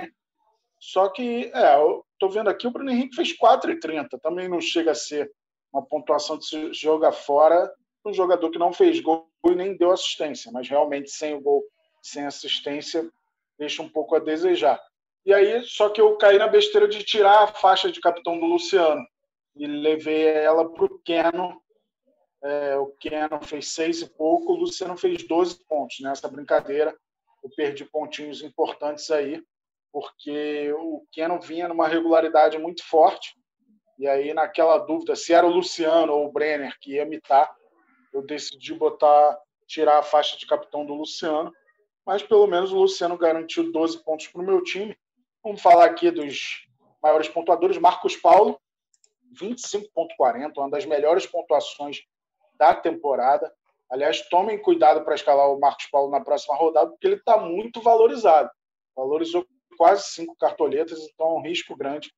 Só 0.80 1.10
que, 1.10 1.50
é, 1.52 1.78
eu 1.78 2.06
tô 2.20 2.30
vendo 2.30 2.52
aqui, 2.52 2.68
o 2.68 2.72
Bruno 2.72 2.92
Henrique 2.92 3.16
fez 3.16 3.36
4,30. 3.36 4.20
Também 4.22 4.48
não 4.48 4.62
chega 4.62 4.92
a 4.92 4.96
ser 4.96 5.32
uma 5.74 5.84
pontuação 5.84 6.38
de 6.38 6.46
se 6.46 6.72
jogar 6.72 7.14
fora 7.14 7.74
um 8.06 8.14
jogador 8.14 8.52
que 8.52 8.60
não 8.60 8.72
fez 8.72 9.00
gol 9.00 9.28
e 9.48 9.56
nem 9.56 9.76
deu 9.76 9.90
assistência, 9.90 10.52
mas 10.52 10.70
realmente 10.70 11.10
sem 11.10 11.34
o 11.34 11.42
gol, 11.42 11.64
sem 12.04 12.28
assistência, 12.28 13.10
deixa 13.60 13.84
um 13.84 13.90
pouco 13.90 14.16
a 14.16 14.20
desejar. 14.20 14.82
E 15.26 15.34
aí, 15.34 15.62
só 15.64 15.90
que 15.90 16.02
eu 16.02 16.18
caí 16.18 16.40
na 16.40 16.48
besteira 16.48 16.88
de 16.88 17.04
tirar 17.04 17.44
a 17.44 17.48
faixa 17.48 17.92
de 17.92 18.00
capitão 18.00 18.40
do 18.40 18.46
Luciano 18.46 19.06
e 19.56 19.68
levei 19.68 20.28
ela 20.28 20.68
para 20.72 20.86
o 20.86 21.00
Keno. 21.00 21.62
É, 22.42 22.78
o 22.78 22.88
Keno 23.00 23.40
fez 23.44 23.68
seis 23.68 24.02
e 24.02 24.10
pouco, 24.10 24.54
o 24.54 24.56
Luciano 24.56 24.98
fez 24.98 25.28
12 25.28 25.64
pontos 25.68 25.98
nessa 26.00 26.28
brincadeira. 26.28 26.96
Eu 27.44 27.50
perdi 27.56 27.86
pontinhos 27.86 28.42
importantes 28.42 29.12
aí, 29.12 29.44
porque 29.92 30.74
o 30.74 31.06
Keno 31.12 31.40
vinha 31.40 31.68
numa 31.68 31.88
regularidade 31.88 32.58
muito 32.58 32.84
forte 32.84 33.38
e 34.00 34.08
aí, 34.08 34.34
naquela 34.34 34.78
dúvida 34.78 35.14
se 35.14 35.34
era 35.34 35.46
o 35.46 35.52
Luciano 35.52 36.14
ou 36.14 36.28
o 36.28 36.32
Brenner 36.32 36.74
que 36.80 36.94
ia 36.94 37.04
imitar, 37.04 37.54
eu 38.14 38.22
decidi 38.22 38.74
botar, 38.74 39.38
tirar 39.68 40.00
a 40.00 40.04
faixa 40.04 40.38
de 40.38 40.48
capitão 40.48 40.86
do 40.86 40.94
Luciano. 40.94 41.54
Mas 42.10 42.24
pelo 42.24 42.48
menos 42.48 42.72
o 42.72 42.80
Luciano 42.80 43.16
garantiu 43.16 43.72
12 43.72 44.04
pontos 44.04 44.28
para 44.30 44.42
o 44.42 44.44
meu 44.44 44.64
time. 44.64 44.98
Vamos 45.44 45.62
falar 45.62 45.86
aqui 45.86 46.10
dos 46.10 46.68
maiores 47.04 47.30
pontuadores. 47.30 47.78
Marcos 47.78 48.16
Paulo, 48.16 48.60
25,40, 49.40 50.58
uma 50.58 50.72
das 50.72 50.88
melhores 50.88 51.28
pontuações 51.28 52.00
da 52.56 52.74
temporada. 52.74 53.54
Aliás, 53.92 54.28
tomem 54.28 54.60
cuidado 54.60 55.06
para 55.06 55.14
escalar 55.14 55.52
o 55.52 55.60
Marcos 55.60 55.86
Paulo 55.86 56.10
na 56.10 56.20
próxima 56.20 56.56
rodada, 56.56 56.90
porque 56.90 57.06
ele 57.06 57.18
está 57.18 57.38
muito 57.38 57.80
valorizado. 57.80 58.50
Valorizou 58.96 59.46
quase 59.78 60.06
cinco 60.06 60.36
cartoletas, 60.36 60.98
então 61.14 61.28
é 61.28 61.34
um 61.34 61.44
risco 61.44 61.78
grande 61.78 62.12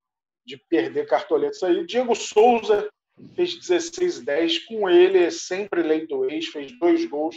de 0.46 0.56
perder 0.70 1.06
cartoletas 1.06 1.62
aí. 1.64 1.86
Diego 1.86 2.16
Souza 2.16 2.90
fez 3.36 3.60
16 3.60 4.22
10 4.22 4.68
com 4.68 4.90
ele, 4.90 5.30
sempre 5.32 5.84
lei 5.84 6.08
do 6.08 6.32
ex, 6.32 6.48
fez 6.48 6.72
dois 6.80 7.04
gols 7.04 7.36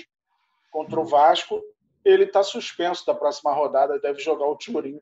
contra 0.70 1.00
o 1.00 1.04
Vasco. 1.04 1.60
Ele 2.04 2.24
está 2.24 2.42
suspenso 2.42 3.06
da 3.06 3.14
próxima 3.14 3.52
rodada, 3.52 3.98
deve 3.98 4.20
jogar 4.20 4.46
o 4.46 4.56
Turim 4.56 5.00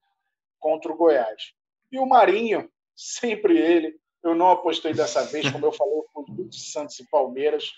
contra 0.58 0.92
o 0.92 0.96
Goiás. 0.96 1.52
E 1.90 1.98
o 1.98 2.06
Marinho, 2.06 2.70
sempre 2.94 3.58
ele. 3.58 3.98
Eu 4.22 4.34
não 4.34 4.50
apostei 4.50 4.94
dessa 4.94 5.24
vez, 5.24 5.50
como 5.50 5.66
eu 5.66 5.72
falei, 5.72 6.00
com 6.12 6.22
o 6.22 6.52
Santos 6.52 6.98
e 7.00 7.08
Palmeiras. 7.08 7.72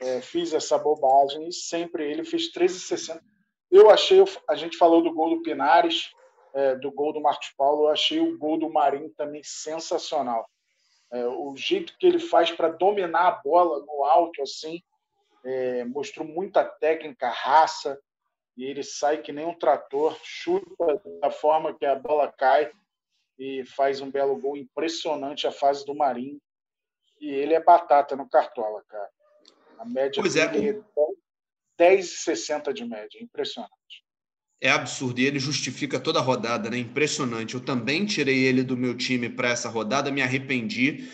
É, 0.00 0.20
fiz 0.20 0.52
essa 0.52 0.76
bobagem 0.76 1.48
e 1.48 1.52
sempre 1.52 2.10
ele 2.10 2.24
fez 2.24 2.52
13,60. 2.52 3.20
Eu 3.70 3.88
achei, 3.88 4.18
a 4.48 4.56
gente 4.56 4.76
falou 4.76 5.02
do 5.02 5.14
gol 5.14 5.36
do 5.36 5.42
Pinares, 5.42 6.10
é, 6.52 6.74
do 6.74 6.90
gol 6.90 7.12
do 7.12 7.20
Marcos 7.20 7.50
Paulo, 7.56 7.84
eu 7.84 7.88
achei 7.88 8.18
o 8.18 8.36
gol 8.36 8.58
do 8.58 8.68
Marinho 8.68 9.10
também 9.10 9.42
sensacional. 9.44 10.48
É, 11.12 11.26
o 11.26 11.54
jeito 11.56 11.96
que 11.98 12.06
ele 12.06 12.18
faz 12.18 12.50
para 12.50 12.68
dominar 12.68 13.28
a 13.28 13.30
bola 13.42 13.84
no 13.84 14.04
alto, 14.04 14.42
assim, 14.42 14.82
é, 15.44 15.84
mostrou 15.84 16.26
muita 16.26 16.64
técnica, 16.64 17.28
raça, 17.28 18.00
e 18.56 18.64
ele 18.64 18.82
sai 18.82 19.22
que 19.22 19.32
nem 19.32 19.46
um 19.46 19.58
trator, 19.58 20.18
chuta 20.22 21.00
da 21.20 21.30
forma 21.30 21.76
que 21.76 21.86
a 21.86 21.94
bola 21.94 22.30
cai 22.30 22.70
e 23.38 23.64
faz 23.64 24.00
um 24.00 24.10
belo 24.10 24.36
gol 24.36 24.56
impressionante 24.56 25.46
a 25.46 25.52
fase 25.52 25.84
do 25.84 25.94
Marinho. 25.94 26.40
E 27.20 27.28
ele 27.28 27.54
é 27.54 27.62
batata 27.62 28.16
no 28.16 28.28
Cartola, 28.28 28.82
cara. 28.88 29.10
A 29.78 29.84
média 29.84 30.22
pois 30.22 30.34
dele 30.34 30.82
é, 31.78 31.96
10,60 31.96 32.72
de 32.72 32.84
média, 32.84 33.22
impressionante 33.22 34.04
é 34.60 34.70
absurdo 34.70 35.18
e 35.18 35.24
ele 35.24 35.38
justifica 35.38 35.98
toda 35.98 36.18
a 36.18 36.22
rodada, 36.22 36.68
né? 36.68 36.76
Impressionante. 36.76 37.54
Eu 37.54 37.60
também 37.60 38.04
tirei 38.04 38.44
ele 38.44 38.62
do 38.62 38.76
meu 38.76 38.94
time 38.94 39.28
para 39.28 39.48
essa 39.48 39.70
rodada, 39.70 40.10
me 40.10 40.20
arrependi. 40.20 41.08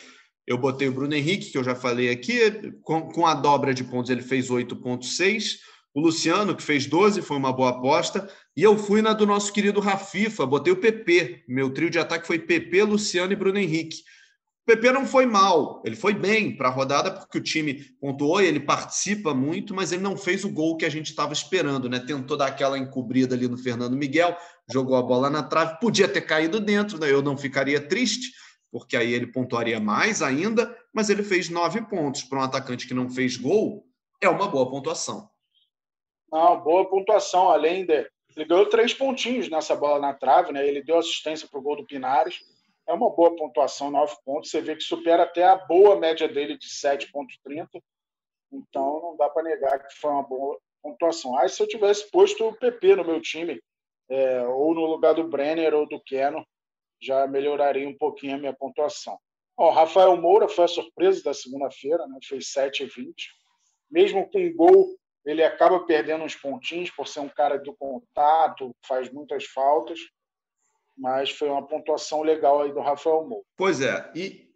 Eu 0.47 0.59
botei 0.59 0.89
o 0.89 0.93
Bruno 0.93 1.15
Henrique, 1.15 1.51
que 1.51 1.59
eu 1.59 1.65
já 1.65 1.75
falei 1.75 2.11
aqui, 2.11 2.73
com, 2.83 3.03
com 3.09 3.27
a 3.27 3.35
dobra 3.35 3.73
de 3.73 3.85
pontos 3.85 4.11
ele 4.11 4.23
fez 4.23 4.49
8,6. 4.49 5.59
O 5.97 6.01
Luciano, 6.01 6.55
que 6.55 6.63
fez 6.63 6.85
12, 6.85 7.23
foi 7.23 7.39
uma 7.39 7.51
boa 7.51 7.71
aposta. 7.71 8.29
E 8.55 8.63
eu 8.63 8.77
fui 8.77 9.01
na 9.01 9.15
do 9.15 9.25
nosso 9.25 9.51
querido 9.51 9.81
Rafifa, 9.81 10.45
botei 10.45 10.71
o 10.71 10.77
PP. 10.77 11.45
Meu 11.49 11.73
trio 11.73 11.89
de 11.89 11.99
ataque 11.99 12.27
foi 12.27 12.39
PP, 12.39 12.83
Luciano 12.83 13.33
e 13.33 13.37
Bruno 13.37 13.59
Henrique. 13.59 14.03
O 14.63 14.67
PP 14.67 14.93
não 14.93 15.07
foi 15.07 15.25
mal, 15.25 15.83
ele 15.87 15.97
foi 15.97 16.13
bem 16.13 16.55
para 16.55 16.69
a 16.69 16.71
rodada 16.71 17.11
porque 17.11 17.39
o 17.39 17.43
time 17.43 17.83
pontuou 17.99 18.43
e 18.43 18.47
ele 18.47 18.61
participa 18.61 19.33
muito, 19.33 19.75
mas 19.75 19.91
ele 19.91 20.03
não 20.03 20.19
fez 20.19 20.45
o 20.45 20.51
gol 20.51 20.77
que 20.77 20.85
a 20.85 20.91
gente 20.91 21.07
estava 21.07 21.33
esperando, 21.33 21.89
né? 21.89 21.99
Tentou 21.99 22.37
dar 22.37 22.49
aquela 22.49 22.77
encobrida 22.77 23.35
ali 23.35 23.49
no 23.49 23.57
Fernando 23.57 23.97
Miguel, 23.97 24.37
jogou 24.71 24.97
a 24.97 25.03
bola 25.03 25.31
na 25.31 25.45
trave, 25.45 25.81
podia 25.81 26.07
ter 26.07 26.21
caído 26.21 26.61
dentro, 26.61 27.01
né? 27.01 27.11
eu 27.11 27.23
não 27.23 27.39
ficaria 27.39 27.81
triste, 27.81 28.35
porque 28.71 28.99
aí 28.99 29.15
ele 29.15 29.29
pontuaria 29.29 29.81
mais 29.81 30.21
ainda, 30.21 30.77
mas 30.93 31.09
ele 31.09 31.23
fez 31.23 31.49
nove 31.49 31.81
pontos 31.89 32.23
para 32.23 32.41
um 32.41 32.43
atacante 32.43 32.87
que 32.87 32.93
não 32.93 33.09
fez 33.09 33.39
gol, 33.39 33.87
é 34.21 34.29
uma 34.29 34.47
boa 34.47 34.69
pontuação. 34.69 35.31
Não, 36.37 36.61
boa 36.61 36.85
pontuação, 36.89 37.49
além 37.49 37.87
de. 37.87 38.07
Ele 38.37 38.45
ganhou 38.45 38.69
três 38.69 38.93
pontinhos 38.93 39.49
nessa 39.49 39.75
bola 39.75 39.99
na 39.99 40.13
trave, 40.13 40.53
né? 40.53 40.69
Ele 40.69 40.83
deu 40.83 40.99
assistência 40.99 41.49
para 41.49 41.59
o 41.59 41.63
gol 41.63 41.77
do 41.77 41.87
Pinares 41.87 42.39
é 42.87 42.93
uma 42.93 43.11
boa 43.11 43.35
pontuação, 43.35 43.91
9 43.91 44.17
pontos. 44.25 44.51
Você 44.51 44.61
vê 44.61 44.77
que 44.77 44.83
supera 44.83 45.25
até 45.25 45.45
a 45.45 45.57
boa 45.57 45.99
média 45.99 46.29
dele 46.29 46.57
de 46.57 46.69
7,30. 46.69 47.83
Então, 48.53 49.01
não 49.01 49.17
dá 49.17 49.29
para 49.29 49.43
negar 49.43 49.85
que 49.85 49.95
foi 49.97 50.11
uma 50.11 50.23
boa 50.23 50.59
pontuação. 50.83 51.37
Ah, 51.37 51.49
se 51.49 51.61
eu 51.61 51.67
tivesse 51.67 52.09
posto 52.11 52.47
o 52.47 52.55
PP 52.55 52.97
no 52.97 53.05
meu 53.05 53.21
time, 53.21 53.61
é, 54.09 54.47
ou 54.47 54.73
no 54.73 54.87
lugar 54.87 55.15
do 55.15 55.27
Brenner 55.27 55.75
ou 55.75 55.89
do 55.89 56.01
Keno, 56.01 56.47
já 57.03 57.27
melhoraria 57.27 57.89
um 57.89 57.97
pouquinho 57.97 58.37
a 58.37 58.39
minha 58.39 58.55
pontuação. 58.55 59.19
Ó, 59.57 59.71
Rafael 59.71 60.17
Moura 60.17 60.49
foi 60.49 60.67
a 60.67 60.69
surpresa 60.69 61.25
da 61.25 61.35
segunda-feira, 61.35 62.07
né? 62.07 62.19
fez 62.23 62.53
7,20. 62.53 63.15
Mesmo 63.91 64.31
com 64.31 64.53
gol, 64.55 64.97
ele 65.27 65.43
acaba 65.43 65.81
perdendo 65.81 66.25
uns 66.25 66.35
pontinhos 66.35 66.91
por 66.91 67.07
ser 67.07 67.21
um 67.21 67.29
cara 67.29 67.59
do 67.59 67.75
contato, 67.75 68.75
faz 68.87 69.13
muitas 69.13 69.45
faltas 69.45 69.99
mas 70.97 71.31
foi 71.31 71.49
uma 71.49 71.67
pontuação 71.67 72.23
legal 72.23 72.63
aí 72.63 72.73
do 72.73 72.81
Rafael 72.81 73.27
Moura. 73.29 73.45
Pois 73.57 73.81
é, 73.81 74.11
e 74.15 74.47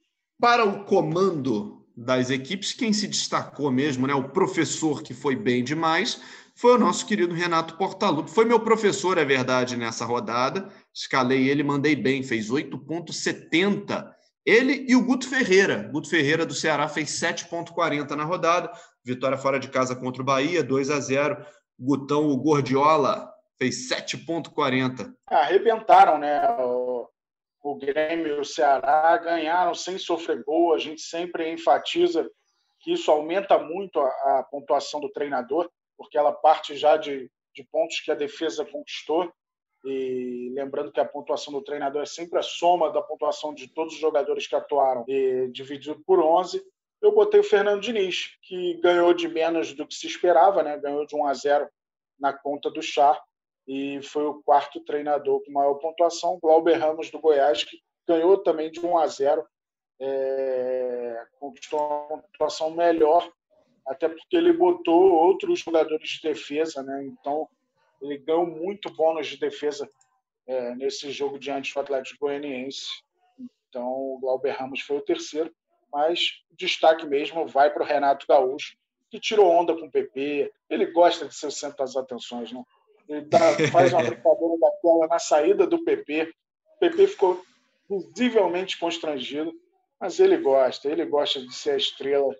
para 0.40 0.64
o 0.64 0.84
comando 0.84 1.84
das 1.96 2.30
equipes, 2.30 2.72
quem 2.72 2.92
se 2.92 3.06
destacou 3.06 3.70
mesmo, 3.70 4.06
né, 4.06 4.14
o 4.14 4.30
professor 4.30 5.02
que 5.02 5.12
foi 5.12 5.36
bem 5.36 5.62
demais, 5.62 6.20
foi 6.54 6.74
o 6.74 6.78
nosso 6.78 7.06
querido 7.06 7.34
Renato 7.34 7.76
Portaluppi. 7.76 8.30
Foi 8.30 8.44
meu 8.44 8.60
professor, 8.60 9.18
é 9.18 9.24
verdade, 9.24 9.76
nessa 9.76 10.04
rodada. 10.04 10.68
Escalei 10.94 11.48
ele, 11.48 11.62
mandei 11.62 11.94
bem, 11.94 12.22
fez 12.22 12.50
8,70. 12.50 14.10
Ele 14.44 14.86
e 14.88 14.96
o 14.96 15.02
Guto 15.02 15.28
Ferreira. 15.28 15.88
Guto 15.90 16.08
Ferreira 16.08 16.44
do 16.44 16.54
Ceará 16.54 16.88
fez 16.88 17.10
7,40 17.10 18.10
na 18.10 18.24
rodada. 18.24 18.70
Vitória 19.04 19.38
fora 19.38 19.58
de 19.58 19.68
casa 19.68 19.96
contra 19.96 20.22
o 20.22 20.24
Bahia, 20.24 20.62
2 20.62 20.90
a 20.90 21.00
0. 21.00 21.44
Gutão, 21.78 22.28
o 22.28 22.36
Gordiola, 22.36 23.32
fez 23.58 23.88
7,40. 23.90 25.14
Arrebentaram, 25.26 26.18
né? 26.18 26.48
O, 26.58 27.08
o 27.62 27.74
Grêmio 27.76 28.36
e 28.36 28.40
o 28.40 28.44
Ceará 28.44 29.16
ganharam 29.18 29.74
sem 29.74 29.98
sofrer 29.98 30.42
gol. 30.44 30.74
A 30.74 30.78
gente 30.78 31.00
sempre 31.00 31.50
enfatiza 31.50 32.28
que 32.80 32.92
isso 32.92 33.10
aumenta 33.10 33.58
muito 33.58 34.00
a, 34.00 34.38
a 34.38 34.46
pontuação 34.50 35.00
do 35.00 35.10
treinador, 35.10 35.70
porque 35.96 36.16
ela 36.16 36.32
parte 36.32 36.74
já 36.76 36.96
de, 36.96 37.30
de 37.54 37.64
pontos 37.64 38.00
que 38.00 38.10
a 38.10 38.14
defesa 38.14 38.64
conquistou. 38.64 39.30
E 39.84 40.52
lembrando 40.54 40.92
que 40.92 41.00
a 41.00 41.04
pontuação 41.06 41.52
do 41.52 41.62
treinador 41.62 42.02
é 42.02 42.06
sempre 42.06 42.38
a 42.38 42.42
soma 42.42 42.90
da 42.90 43.00
pontuação 43.00 43.54
de 43.54 43.68
todos 43.68 43.94
os 43.94 44.00
jogadores 44.00 44.46
que 44.46 44.54
atuaram, 44.54 45.04
e 45.08 45.48
dividido 45.50 46.02
por 46.04 46.20
11. 46.20 46.62
Eu 47.00 47.12
botei 47.12 47.40
o 47.40 47.44
Fernando 47.44 47.80
Diniz, 47.80 48.36
que 48.42 48.74
ganhou 48.82 49.14
de 49.14 49.26
menos 49.26 49.72
do 49.72 49.86
que 49.86 49.94
se 49.94 50.06
esperava, 50.06 50.62
né? 50.62 50.78
ganhou 50.78 51.06
de 51.06 51.16
1 51.16 51.26
a 51.26 51.34
0 51.34 51.68
na 52.18 52.32
conta 52.32 52.70
do 52.70 52.82
Char 52.82 53.20
e 53.66 54.02
foi 54.02 54.24
o 54.24 54.42
quarto 54.42 54.80
treinador 54.84 55.42
com 55.42 55.52
maior 55.52 55.74
pontuação. 55.74 56.38
Glauber 56.42 56.74
Ramos 56.74 57.10
do 57.10 57.18
Goiás, 57.18 57.64
que 57.64 57.78
ganhou 58.06 58.36
também 58.42 58.70
de 58.70 58.84
1 58.84 58.98
a 58.98 59.06
0, 59.06 59.46
é, 60.00 61.26
conquistou 61.38 61.80
uma 61.80 62.18
pontuação 62.18 62.70
melhor, 62.70 63.30
até 63.86 64.08
porque 64.08 64.36
ele 64.36 64.52
botou 64.52 65.12
outros 65.12 65.60
jogadores 65.60 66.08
de 66.08 66.28
defesa, 66.28 66.82
né? 66.82 67.04
então 67.04 67.48
ele 68.02 68.18
ganhou 68.18 68.46
muito 68.46 68.92
bônus 68.94 69.26
de 69.26 69.38
defesa 69.38 69.88
é, 70.46 70.74
nesse 70.74 71.10
jogo 71.10 71.38
diante 71.38 71.72
do 71.72 71.80
Atlético 71.80 72.26
Goianiense. 72.26 72.88
Então, 73.68 73.88
o 73.88 74.18
Glauber 74.20 74.50
Ramos 74.50 74.80
foi 74.80 74.96
o 74.96 75.02
terceiro. 75.04 75.54
Mas 75.92 76.42
o 76.50 76.56
destaque 76.56 77.06
mesmo 77.06 77.46
vai 77.46 77.70
para 77.70 77.82
o 77.82 77.86
Renato 77.86 78.26
Gaúcho, 78.26 78.76
que 79.10 79.18
tirou 79.18 79.50
onda 79.50 79.74
com 79.74 79.86
o 79.86 79.90
PP. 79.90 80.52
Ele 80.68 80.86
gosta 80.86 81.26
de 81.26 81.34
ser 81.34 81.48
o 81.48 81.50
centro 81.50 81.78
das 81.78 81.96
atenções, 81.96 82.52
né? 82.52 82.62
Ele 83.08 83.22
dá, 83.22 83.38
faz 83.72 83.92
uma 83.92 84.02
brincadeira 84.02 84.58
daquela 84.60 85.06
na 85.08 85.18
saída 85.18 85.66
do 85.66 85.84
PP. 85.84 86.32
O 86.76 86.78
PP 86.78 87.06
ficou 87.08 87.42
visivelmente 88.14 88.78
constrangido, 88.78 89.52
mas 90.00 90.20
ele 90.20 90.36
gosta. 90.36 90.88
Ele 90.88 91.04
gosta 91.04 91.40
de 91.40 91.52
ser 91.52 91.70
a 91.70 91.76
estrela, 91.76 92.34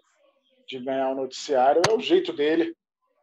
de 0.69 0.79
ganhar 0.79 1.11
o 1.11 1.17
noticiário. 1.17 1.83
É 1.89 1.93
o 1.93 2.01
jeito 2.01 2.33
dele, 2.33 2.75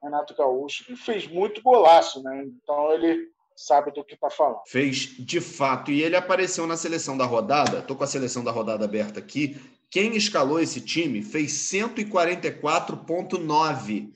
Renato 0.03 0.35
Gaúcho, 0.35 0.83
que 0.83 0.95
fez 0.95 1.25
muito 1.25 1.61
golaço, 1.61 2.21
né? 2.21 2.43
Então 2.43 2.91
ele 2.93 3.29
sabe 3.55 3.91
do 3.91 4.03
que 4.03 4.13
está 4.13 4.29
falando. 4.29 4.61
Fez 4.67 5.15
de 5.17 5.41
fato. 5.41 5.89
E 5.89 6.03
ele 6.03 6.15
apareceu 6.15 6.67
na 6.67 6.77
seleção 6.77 7.17
da 7.17 7.25
rodada. 7.25 7.79
Estou 7.79 7.95
com 7.95 8.03
a 8.03 8.07
seleção 8.07 8.43
da 8.43 8.51
rodada 8.51 8.85
aberta 8.85 9.19
aqui. 9.19 9.59
Quem 9.89 10.15
escalou 10.15 10.59
esse 10.59 10.79
time 10.81 11.23
fez 11.23 11.53
144,9. 11.53 14.11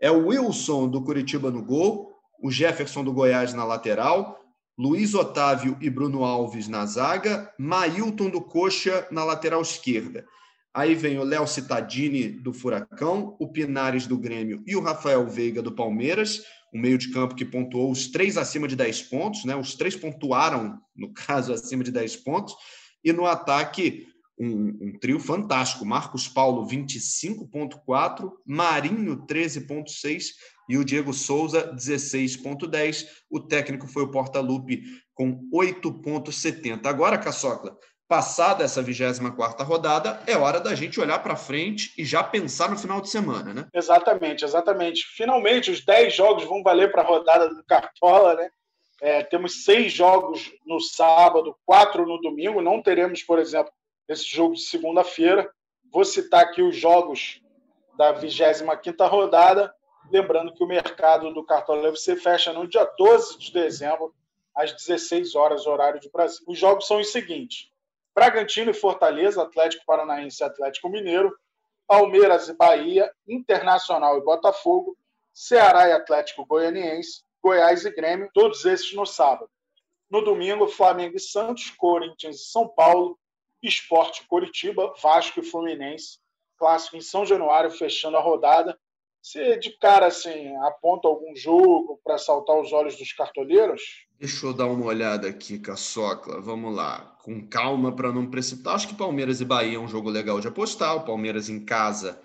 É 0.00 0.10
o 0.10 0.28
Wilson 0.28 0.88
do 0.88 1.02
Curitiba 1.02 1.50
no 1.50 1.62
gol, 1.62 2.10
o 2.42 2.50
Jefferson 2.50 3.04
do 3.04 3.12
Goiás 3.12 3.52
na 3.52 3.64
lateral, 3.64 4.40
Luiz 4.78 5.12
Otávio 5.14 5.76
e 5.80 5.90
Bruno 5.90 6.24
Alves 6.24 6.68
na 6.68 6.86
zaga, 6.86 7.52
Mailton 7.58 8.30
do 8.30 8.40
Coxa 8.40 9.06
na 9.10 9.24
lateral 9.24 9.60
esquerda. 9.60 10.24
Aí 10.72 10.94
vem 10.94 11.18
o 11.18 11.24
Léo 11.24 11.46
Cittadini 11.46 12.28
do 12.28 12.54
Furacão, 12.54 13.36
o 13.38 13.48
Pinares 13.48 14.06
do 14.06 14.16
Grêmio 14.16 14.62
e 14.66 14.74
o 14.76 14.80
Rafael 14.80 15.26
Veiga 15.26 15.60
do 15.60 15.72
Palmeiras 15.72 16.42
um 16.72 16.80
meio 16.80 16.96
de 16.96 17.10
campo 17.10 17.34
que 17.34 17.44
pontuou 17.44 17.90
os 17.90 18.08
três 18.08 18.36
acima 18.36 18.68
de 18.68 18.76
10 18.76 19.02
pontos, 19.02 19.44
né? 19.44 19.56
Os 19.56 19.74
três 19.74 19.96
pontuaram, 19.96 20.78
no 20.94 21.12
caso, 21.12 21.52
acima 21.52 21.82
de 21.82 21.90
10 21.90 22.16
pontos. 22.16 22.54
E 23.02 23.12
no 23.12 23.26
ataque, 23.26 24.06
um, 24.40 24.78
um 24.80 24.98
trio 24.98 25.20
fantástico. 25.20 25.84
Marcos 25.84 26.26
Paulo, 26.26 26.66
25,4, 26.66 28.32
Marinho, 28.46 29.26
13,6 29.26 30.28
e 30.68 30.78
o 30.78 30.84
Diego 30.84 31.12
Souza, 31.12 31.72
16,10. 31.74 33.06
O 33.30 33.38
técnico 33.38 33.86
foi 33.86 34.04
o 34.04 34.10
Porta-Lupe 34.10 34.82
com 35.14 35.48
8,70. 35.52 36.86
Agora, 36.86 37.18
Caçocla, 37.18 37.76
Passada 38.10 38.64
essa 38.64 38.82
24 38.82 39.64
rodada, 39.64 40.20
é 40.26 40.36
hora 40.36 40.58
da 40.58 40.74
gente 40.74 40.98
olhar 40.98 41.20
para 41.20 41.36
frente 41.36 41.92
e 41.96 42.04
já 42.04 42.24
pensar 42.24 42.68
no 42.68 42.76
final 42.76 43.00
de 43.00 43.08
semana, 43.08 43.54
né? 43.54 43.68
Exatamente, 43.72 44.44
exatamente. 44.44 45.06
Finalmente, 45.14 45.70
os 45.70 45.84
10 45.84 46.12
jogos 46.12 46.42
vão 46.42 46.60
valer 46.60 46.90
para 46.90 47.02
a 47.02 47.06
rodada 47.06 47.48
do 47.48 47.62
Cartola, 47.62 48.34
né? 48.34 48.50
É, 49.00 49.22
temos 49.22 49.64
seis 49.64 49.92
jogos 49.92 50.52
no 50.66 50.80
sábado, 50.80 51.54
quatro 51.64 52.04
no 52.04 52.20
domingo. 52.20 52.60
Não 52.60 52.82
teremos, 52.82 53.22
por 53.22 53.38
exemplo, 53.38 53.72
esse 54.12 54.24
jogo 54.24 54.54
de 54.54 54.62
segunda-feira. 54.62 55.48
Vou 55.92 56.04
citar 56.04 56.42
aqui 56.42 56.62
os 56.62 56.76
jogos 56.76 57.40
da 57.96 58.12
25 58.12 59.06
rodada. 59.06 59.72
Lembrando 60.10 60.52
que 60.52 60.64
o 60.64 60.66
mercado 60.66 61.32
do 61.32 61.44
Cartola 61.44 61.88
UFC 61.88 62.16
fecha 62.16 62.52
no 62.52 62.66
dia 62.66 62.84
12 62.98 63.38
de 63.38 63.52
dezembro, 63.52 64.12
às 64.54 64.72
16 64.72 65.36
horas, 65.36 65.66
horário 65.66 66.00
de 66.00 66.10
Brasil. 66.10 66.44
Os 66.48 66.58
jogos 66.58 66.86
são 66.86 66.98
os 66.98 67.12
seguintes: 67.12 67.70
Bragantino 68.12 68.72
e 68.72 68.74
Fortaleza, 68.74 69.42
Atlético 69.42 69.86
Paranaense 69.86 70.42
e 70.42 70.46
Atlético 70.46 70.88
Mineiro, 70.88 71.32
Palmeiras 71.86 72.48
e 72.48 72.54
Bahia, 72.54 73.12
Internacional 73.28 74.18
e 74.18 74.24
Botafogo, 74.24 74.96
Ceará 75.32 75.88
e 75.88 75.92
Atlético 75.92 76.44
Goianiense, 76.44 77.22
Goiás 77.40 77.84
e 77.84 77.90
Grêmio, 77.90 78.28
todos 78.34 78.64
esses 78.64 78.92
no 78.92 79.06
sábado. 79.06 79.48
No 80.10 80.24
domingo, 80.24 80.66
Flamengo 80.66 81.16
e 81.16 81.20
Santos, 81.20 81.70
Corinthians 81.70 82.36
e 82.36 82.50
São 82.50 82.66
Paulo, 82.66 83.19
Esporte 83.62 84.26
Coritiba, 84.26 84.92
Vasco 85.02 85.40
e 85.40 85.44
Fluminense, 85.44 86.18
clássico 86.58 86.96
em 86.96 87.00
São 87.00 87.24
Januário, 87.26 87.70
fechando 87.70 88.16
a 88.16 88.20
rodada. 88.20 88.78
Você 89.22 89.58
de 89.58 89.70
cara 89.78 90.06
assim 90.06 90.56
aponta 90.62 91.06
algum 91.06 91.36
jogo 91.36 92.00
para 92.02 92.16
saltar 92.16 92.58
os 92.58 92.72
olhos 92.72 92.96
dos 92.96 93.12
cartoleiros? 93.12 93.82
Deixa 94.18 94.46
eu 94.46 94.54
dar 94.54 94.66
uma 94.66 94.86
olhada 94.86 95.28
aqui, 95.28 95.58
Caçocla. 95.58 96.40
Vamos 96.40 96.74
lá, 96.74 97.16
com 97.22 97.46
calma 97.46 97.94
para 97.94 98.12
não 98.12 98.30
precipitar. 98.30 98.74
Acho 98.74 98.88
que 98.88 98.94
Palmeiras 98.94 99.40
e 99.40 99.44
Bahia 99.44 99.76
é 99.76 99.80
um 99.80 99.88
jogo 99.88 100.08
legal 100.08 100.40
de 100.40 100.48
apostar. 100.48 100.96
O 100.96 101.04
Palmeiras 101.04 101.48
em 101.50 101.64
casa. 101.64 102.20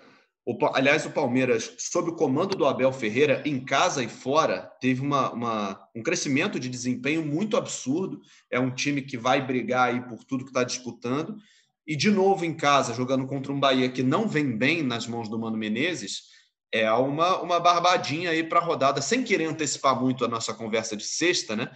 O, 0.48 0.56
aliás, 0.72 1.04
o 1.04 1.10
Palmeiras, 1.10 1.74
sob 1.76 2.10
o 2.10 2.14
comando 2.14 2.54
do 2.54 2.64
Abel 2.64 2.92
Ferreira, 2.92 3.42
em 3.44 3.58
casa 3.58 4.00
e 4.04 4.08
fora, 4.08 4.70
teve 4.80 5.00
uma, 5.00 5.32
uma, 5.32 5.88
um 5.92 6.04
crescimento 6.04 6.60
de 6.60 6.68
desempenho 6.68 7.26
muito 7.26 7.56
absurdo. 7.56 8.20
É 8.48 8.60
um 8.60 8.72
time 8.72 9.02
que 9.02 9.18
vai 9.18 9.44
brigar 9.44 9.88
aí 9.88 10.00
por 10.00 10.22
tudo 10.22 10.44
que 10.44 10.50
está 10.50 10.62
disputando. 10.62 11.36
E, 11.84 11.96
de 11.96 12.10
novo, 12.10 12.44
em 12.44 12.54
casa, 12.54 12.94
jogando 12.94 13.26
contra 13.26 13.52
um 13.52 13.58
Bahia 13.58 13.88
que 13.88 14.04
não 14.04 14.28
vem 14.28 14.56
bem 14.56 14.84
nas 14.84 15.04
mãos 15.04 15.28
do 15.28 15.36
Mano 15.36 15.56
Menezes 15.56 16.36
é 16.72 16.90
uma, 16.92 17.40
uma 17.40 17.58
barbadinha 17.58 18.30
aí 18.30 18.44
para 18.44 18.60
a 18.60 18.62
rodada, 18.62 19.00
sem 19.00 19.24
querer 19.24 19.46
antecipar 19.46 20.00
muito 20.00 20.24
a 20.24 20.28
nossa 20.28 20.54
conversa 20.54 20.96
de 20.96 21.04
sexta, 21.04 21.56
né? 21.56 21.70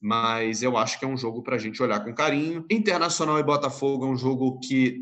Mas 0.00 0.62
eu 0.62 0.76
acho 0.76 0.98
que 0.98 1.04
é 1.04 1.08
um 1.08 1.16
jogo 1.16 1.42
para 1.42 1.56
a 1.56 1.58
gente 1.58 1.82
olhar 1.82 2.00
com 2.00 2.14
carinho. 2.14 2.64
Internacional 2.70 3.38
e 3.38 3.42
Botafogo 3.42 4.04
é 4.04 4.08
um 4.08 4.16
jogo 4.16 4.58
que, 4.60 5.00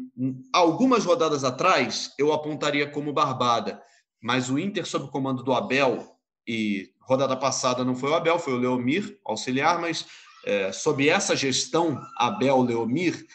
algumas 0.52 1.04
rodadas 1.04 1.44
atrás, 1.44 2.12
eu 2.18 2.32
apontaria 2.32 2.88
como 2.88 3.12
barbada. 3.12 3.82
Mas 4.22 4.48
o 4.48 4.58
Inter, 4.58 4.86
sob 4.86 5.06
o 5.06 5.10
comando 5.10 5.42
do 5.42 5.52
Abel, 5.52 6.14
e 6.46 6.90
rodada 7.00 7.36
passada 7.36 7.84
não 7.84 7.94
foi 7.94 8.10
o 8.10 8.14
Abel, 8.14 8.38
foi 8.38 8.54
o 8.54 8.58
Leomir, 8.58 9.18
auxiliar, 9.24 9.80
mas 9.80 10.06
é, 10.44 10.72
sob 10.72 11.08
essa 11.08 11.34
gestão, 11.34 12.00
Abel-Leomir, 12.16 13.26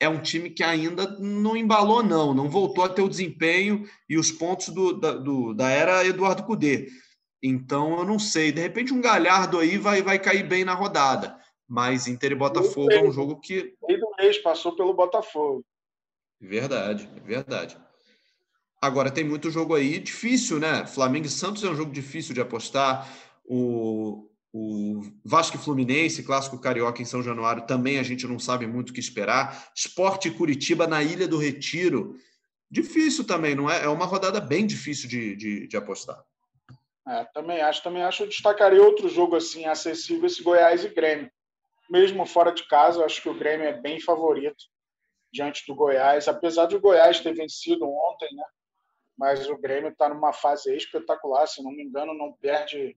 é 0.00 0.08
um 0.08 0.20
time 0.20 0.50
que 0.50 0.62
ainda 0.62 1.08
não 1.18 1.56
embalou, 1.56 2.02
não, 2.02 2.32
não 2.32 2.48
voltou 2.48 2.84
a 2.84 2.88
ter 2.88 3.02
o 3.02 3.08
desempenho 3.08 3.84
e 4.08 4.16
os 4.16 4.30
pontos 4.30 4.68
do, 4.68 4.92
da, 4.92 5.12
do, 5.12 5.52
da 5.54 5.68
era 5.70 6.06
Eduardo 6.06 6.44
Cudê. 6.44 6.88
Então, 7.42 7.98
eu 7.98 8.04
não 8.04 8.18
sei, 8.18 8.52
de 8.52 8.60
repente 8.60 8.92
um 8.92 9.00
Galhardo 9.00 9.58
aí 9.58 9.76
vai, 9.76 10.02
vai 10.02 10.18
cair 10.18 10.46
bem 10.46 10.64
na 10.64 10.74
rodada, 10.74 11.36
mas 11.66 12.06
Inter 12.06 12.32
e 12.32 12.36
Botafogo 12.36 12.92
é 12.92 13.02
um 13.02 13.12
jogo 13.12 13.40
que... 13.40 13.74
Meio 13.86 14.00
do 14.00 14.14
mês 14.18 14.38
passou 14.38 14.74
pelo 14.76 14.94
Botafogo. 14.94 15.64
Verdade, 16.40 17.08
verdade. 17.24 17.76
Agora, 18.80 19.10
tem 19.10 19.24
muito 19.24 19.50
jogo 19.50 19.74
aí 19.74 19.98
difícil, 19.98 20.60
né? 20.60 20.86
Flamengo 20.86 21.26
e 21.26 21.30
Santos 21.30 21.64
é 21.64 21.68
um 21.68 21.74
jogo 21.74 21.92
difícil 21.92 22.32
de 22.32 22.40
apostar. 22.40 23.08
O, 23.44 24.30
o 24.52 25.02
Vasco 25.24 25.56
e 25.56 25.60
Fluminense, 25.60 26.22
clássico 26.22 26.60
carioca 26.60 27.02
em 27.02 27.04
São 27.04 27.22
Januário, 27.22 27.66
também 27.66 27.98
a 27.98 28.04
gente 28.04 28.26
não 28.26 28.38
sabe 28.38 28.68
muito 28.68 28.90
o 28.90 28.92
que 28.92 29.00
esperar. 29.00 29.68
Esporte 29.74 30.30
Curitiba 30.30 30.86
na 30.86 31.02
Ilha 31.02 31.26
do 31.26 31.38
Retiro. 31.38 32.16
Difícil 32.70 33.24
também, 33.24 33.56
não 33.56 33.68
é? 33.68 33.84
É 33.84 33.88
uma 33.88 34.06
rodada 34.06 34.40
bem 34.40 34.64
difícil 34.64 35.08
de, 35.08 35.34
de, 35.34 35.66
de 35.66 35.76
apostar. 35.76 36.22
É, 37.08 37.24
também 37.34 37.60
acho, 37.60 37.82
também 37.82 38.02
acho. 38.02 38.22
Eu 38.22 38.28
destacaria 38.28 38.82
outro 38.82 39.08
jogo 39.08 39.34
assim 39.34 39.64
acessível, 39.64 40.26
esse 40.26 40.42
Goiás 40.42 40.84
e 40.84 40.88
Grêmio. 40.88 41.30
Mesmo 41.90 42.24
fora 42.26 42.52
de 42.52 42.68
casa, 42.68 43.00
eu 43.00 43.04
acho 43.04 43.22
que 43.22 43.28
o 43.28 43.38
Grêmio 43.38 43.66
é 43.66 43.72
bem 43.72 43.98
favorito 43.98 44.62
diante 45.32 45.66
do 45.66 45.74
Goiás, 45.74 46.28
apesar 46.28 46.66
de 46.66 46.76
o 46.76 46.80
Goiás 46.80 47.20
ter 47.20 47.34
vencido 47.34 47.88
ontem, 47.88 48.34
né? 48.34 48.44
Mas 49.16 49.48
o 49.48 49.58
Grêmio 49.58 49.90
está 49.90 50.08
numa 50.08 50.32
fase 50.32 50.74
espetacular, 50.76 51.46
se 51.46 51.62
não 51.62 51.72
me 51.72 51.82
engano, 51.82 52.14
não 52.14 52.32
perde 52.32 52.96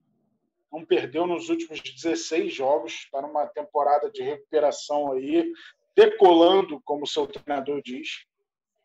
não 0.72 0.86
perdeu 0.86 1.26
nos 1.26 1.50
últimos 1.50 1.80
16 1.80 2.52
jogos, 2.52 2.94
está 2.94 3.20
numa 3.20 3.46
temporada 3.46 4.10
de 4.10 4.22
recuperação 4.22 5.12
aí, 5.12 5.52
decolando, 5.94 6.80
como 6.82 7.04
o 7.04 7.06
seu 7.06 7.26
treinador 7.26 7.82
diz. 7.84 8.24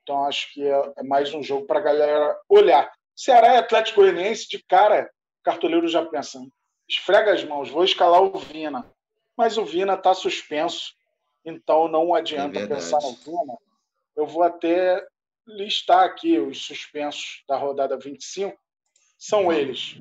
Então, 0.03 0.25
acho 0.25 0.53
que 0.53 0.67
é, 0.67 0.93
é 0.97 1.03
mais 1.03 1.33
um 1.33 1.41
jogo 1.41 1.65
para 1.65 1.79
a 1.79 1.83
galera 1.83 2.37
olhar. 2.49 2.91
Ceará 3.15 3.53
e 3.53 3.57
Atlético 3.57 4.01
Goianiense, 4.01 4.49
de 4.49 4.61
cara, 4.63 5.09
cartoleiro 5.41 5.87
já 5.87 6.05
pensando, 6.05 6.51
esfrega 6.89 7.33
as 7.33 7.43
mãos, 7.43 7.69
vou 7.69 7.85
escalar 7.85 8.21
o 8.21 8.37
Vina. 8.37 8.85
Mas 9.37 9.57
o 9.57 9.63
Vina 9.63 9.93
está 9.93 10.13
suspenso, 10.13 10.93
então 11.47 11.87
não 11.87 12.13
adianta 12.13 12.59
é 12.59 12.67
pensar 12.67 12.99
no 13.01 13.13
Vina. 13.13 13.57
Eu 14.17 14.27
vou 14.27 14.43
até 14.43 15.01
listar 15.47 16.03
aqui 16.03 16.37
os 16.37 16.65
suspensos 16.65 17.41
da 17.47 17.55
rodada 17.55 17.97
25. 17.97 18.53
São 19.17 19.51
eles: 19.51 19.95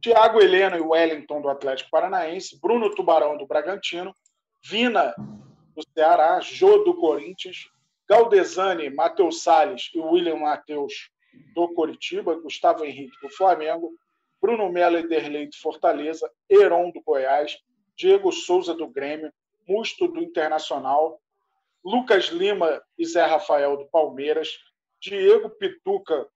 Tiago 0.00 0.40
Heleno 0.40 0.76
e 0.76 0.80
Wellington 0.80 1.40
do 1.40 1.48
Atlético 1.48 1.90
Paranaense, 1.90 2.60
Bruno 2.60 2.92
Tubarão 2.92 3.38
do 3.38 3.46
Bragantino, 3.46 4.12
Vina 4.60 5.14
do 5.76 5.82
Ceará, 5.94 6.40
Jô 6.40 6.78
do 6.78 6.96
Corinthians, 6.96 7.68
Galdesani, 8.08 8.90
Matheus 8.90 9.44
Salles 9.44 9.90
e 9.94 10.00
William 10.00 10.36
Matheus 10.36 11.10
do 11.54 11.72
Coritiba, 11.74 12.34
Gustavo 12.40 12.84
Henrique 12.84 13.16
do 13.22 13.30
Flamengo, 13.30 13.92
Bruno 14.42 14.68
Melo 14.68 14.98
e 14.98 15.06
Derlei 15.06 15.46
do 15.46 15.56
Fortaleza, 15.56 16.28
Heron 16.50 16.90
do 16.90 17.00
Goiás, 17.02 17.56
Diego 17.96 18.32
Souza 18.32 18.74
do 18.74 18.88
Grêmio, 18.88 19.32
Musto 19.68 20.08
do 20.08 20.20
Internacional, 20.20 21.20
Lucas 21.84 22.26
Lima 22.26 22.82
e 22.96 23.04
Zé 23.04 23.24
Rafael 23.24 23.76
do 23.76 23.86
Palmeiras, 23.86 24.58
Diego 25.00 25.50
Pituca 25.50 26.26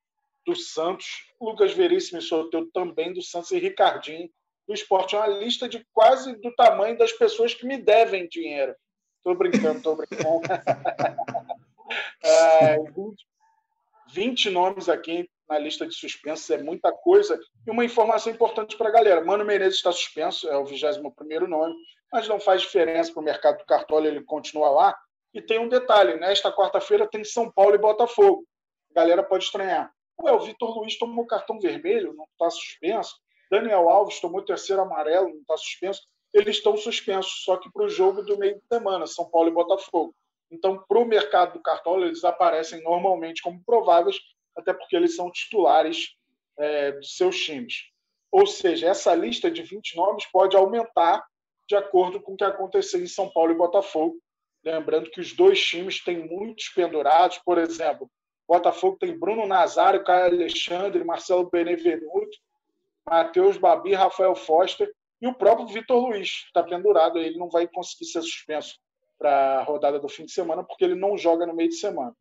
do 0.47 0.55
Santos, 0.55 1.07
Lucas 1.41 1.73
Veríssimo 1.73 2.19
e 2.19 2.23
Soteudo 2.23 2.71
também 2.73 3.13
do 3.13 3.23
Santos 3.23 3.51
e 3.53 3.59
Ricardinho 3.59 4.29
do 4.67 4.75
esporte. 4.75 5.15
É 5.15 5.19
uma 5.19 5.27
lista 5.29 5.69
de 5.69 5.85
quase 5.93 6.37
do 6.37 6.55
tamanho 6.55 6.97
das 6.99 7.13
pessoas 7.13 7.55
que 7.55 7.67
me 7.67 7.79
devem 7.79 8.29
dinheiro. 8.29 8.75
Estou 9.19 9.37
brincando, 9.37 9.79
estou 9.79 9.97
brincando. 9.97 10.43
é, 12.25 12.77
20 14.13 14.51
nomes 14.51 14.89
aqui 14.89 15.29
na 15.49 15.59
lista 15.59 15.87
de 15.87 15.95
suspensos, 15.95 16.49
é 16.51 16.63
muita 16.63 16.93
coisa. 16.93 17.39
E 17.67 17.71
uma 17.71 17.85
informação 17.85 18.33
importante 18.33 18.77
para 18.77 18.89
a 18.89 18.93
galera: 18.93 19.25
Mano 19.25 19.45
Menezes 19.45 19.77
está 19.77 19.93
suspenso, 19.93 20.49
é 20.49 20.57
o 20.57 20.65
21 20.65 21.03
nome, 21.47 21.75
mas 22.13 22.29
não 22.29 22.39
faz 22.39 22.61
diferença 22.61 23.13
para 23.13 23.21
o 23.21 23.25
mercado 23.25 23.59
do 23.59 23.65
Cartola, 23.65 24.07
ele 24.07 24.23
continua 24.23 24.71
lá. 24.71 24.99
E 25.33 25.41
tem 25.41 25.59
um 25.59 25.69
detalhe: 25.69 26.17
nesta 26.17 26.53
quarta-feira 26.53 27.09
tem 27.09 27.25
São 27.25 27.51
Paulo 27.51 27.75
e 27.75 27.79
Botafogo. 27.79 28.45
A 28.91 28.95
galera 28.95 29.23
pode 29.23 29.45
estranhar. 29.45 29.91
Ué, 30.21 30.33
o 30.33 30.41
Vitor 30.41 30.79
Luiz 30.79 30.99
tomou 30.99 31.27
cartão 31.27 31.59
vermelho, 31.59 32.13
não 32.13 32.27
está 32.33 32.51
suspenso. 32.51 33.17
Daniel 33.51 33.89
Alves 33.89 34.21
tomou 34.21 34.45
terceiro 34.45 34.83
amarelo, 34.83 35.29
não 35.31 35.41
está 35.41 35.57
suspenso. 35.57 36.03
Eles 36.33 36.57
estão 36.57 36.77
suspensos, 36.77 37.43
só 37.45 37.57
que 37.57 37.71
para 37.73 37.85
o 37.85 37.89
jogo 37.89 38.23
do 38.23 38.39
meio 38.39 38.55
de 38.57 38.67
semana, 38.67 39.07
São 39.07 39.29
Paulo 39.29 39.49
e 39.49 39.53
Botafogo. 39.53 40.15
Então, 40.51 40.83
para 40.87 40.99
o 40.99 41.05
mercado 41.05 41.55
do 41.55 41.63
Cartola, 41.63 42.07
eles 42.07 42.25
aparecem 42.25 42.83
normalmente 42.83 43.43
como 43.43 43.63
prováveis, 43.65 44.19
até 44.57 44.73
porque 44.73 44.97
eles 44.97 45.17
são 45.17 45.31
titulares 45.31 46.15
é, 46.59 46.93
de 46.93 47.09
seus 47.09 47.39
times. 47.39 47.91
Ou 48.31 48.47
seja, 48.47 48.89
essa 48.89 49.15
lista 49.15 49.51
de 49.51 49.63
20 49.63 49.97
nomes 49.97 50.27
pode 50.27 50.57
aumentar 50.57 51.23
de 51.69 51.77
acordo 51.77 52.21
com 52.21 52.35
o 52.35 52.37
que 52.37 52.45
acontecer 52.45 53.03
em 53.03 53.07
São 53.07 53.31
Paulo 53.31 53.53
e 53.53 53.57
Botafogo. 53.57 54.17
Lembrando 54.65 55.11
que 55.11 55.21
os 55.21 55.33
dois 55.33 55.61
times 55.61 56.03
têm 56.03 56.29
muitos 56.29 56.69
pendurados, 56.69 57.39
por 57.39 57.59
exemplo, 57.59 58.11
Botafogo 58.53 58.99
tem 58.99 59.19
Bruno 59.19 59.47
Nazário, 59.47 60.05
Caio 60.05 60.35
Alexandre, 60.35 61.05
Marcelo 61.05 61.49
Benevenuto, 61.49 62.37
Matheus 63.07 63.57
Babi, 63.57 63.95
Rafael 63.95 64.35
Foster 64.35 64.93
e 65.21 65.27
o 65.27 65.35
próprio 65.35 65.67
Vitor 65.67 66.07
Luiz 66.07 66.45
está 66.47 66.63
pendurado. 66.63 67.19
Ele 67.19 67.39
não 67.39 67.49
vai 67.49 67.67
conseguir 67.67 68.07
ser 68.07 68.21
suspenso 68.23 68.79
para 69.19 69.61
a 69.61 69.63
rodada 69.63 69.99
do 69.99 70.09
fim 70.09 70.25
de 70.25 70.33
semana 70.33 70.63
porque 70.63 70.85
ele 70.85 70.95
não 70.95 71.17
joga 71.17 71.47
no 71.47 71.55
meio 71.55 71.71
de 71.71 71.77
semana. 71.77 72.15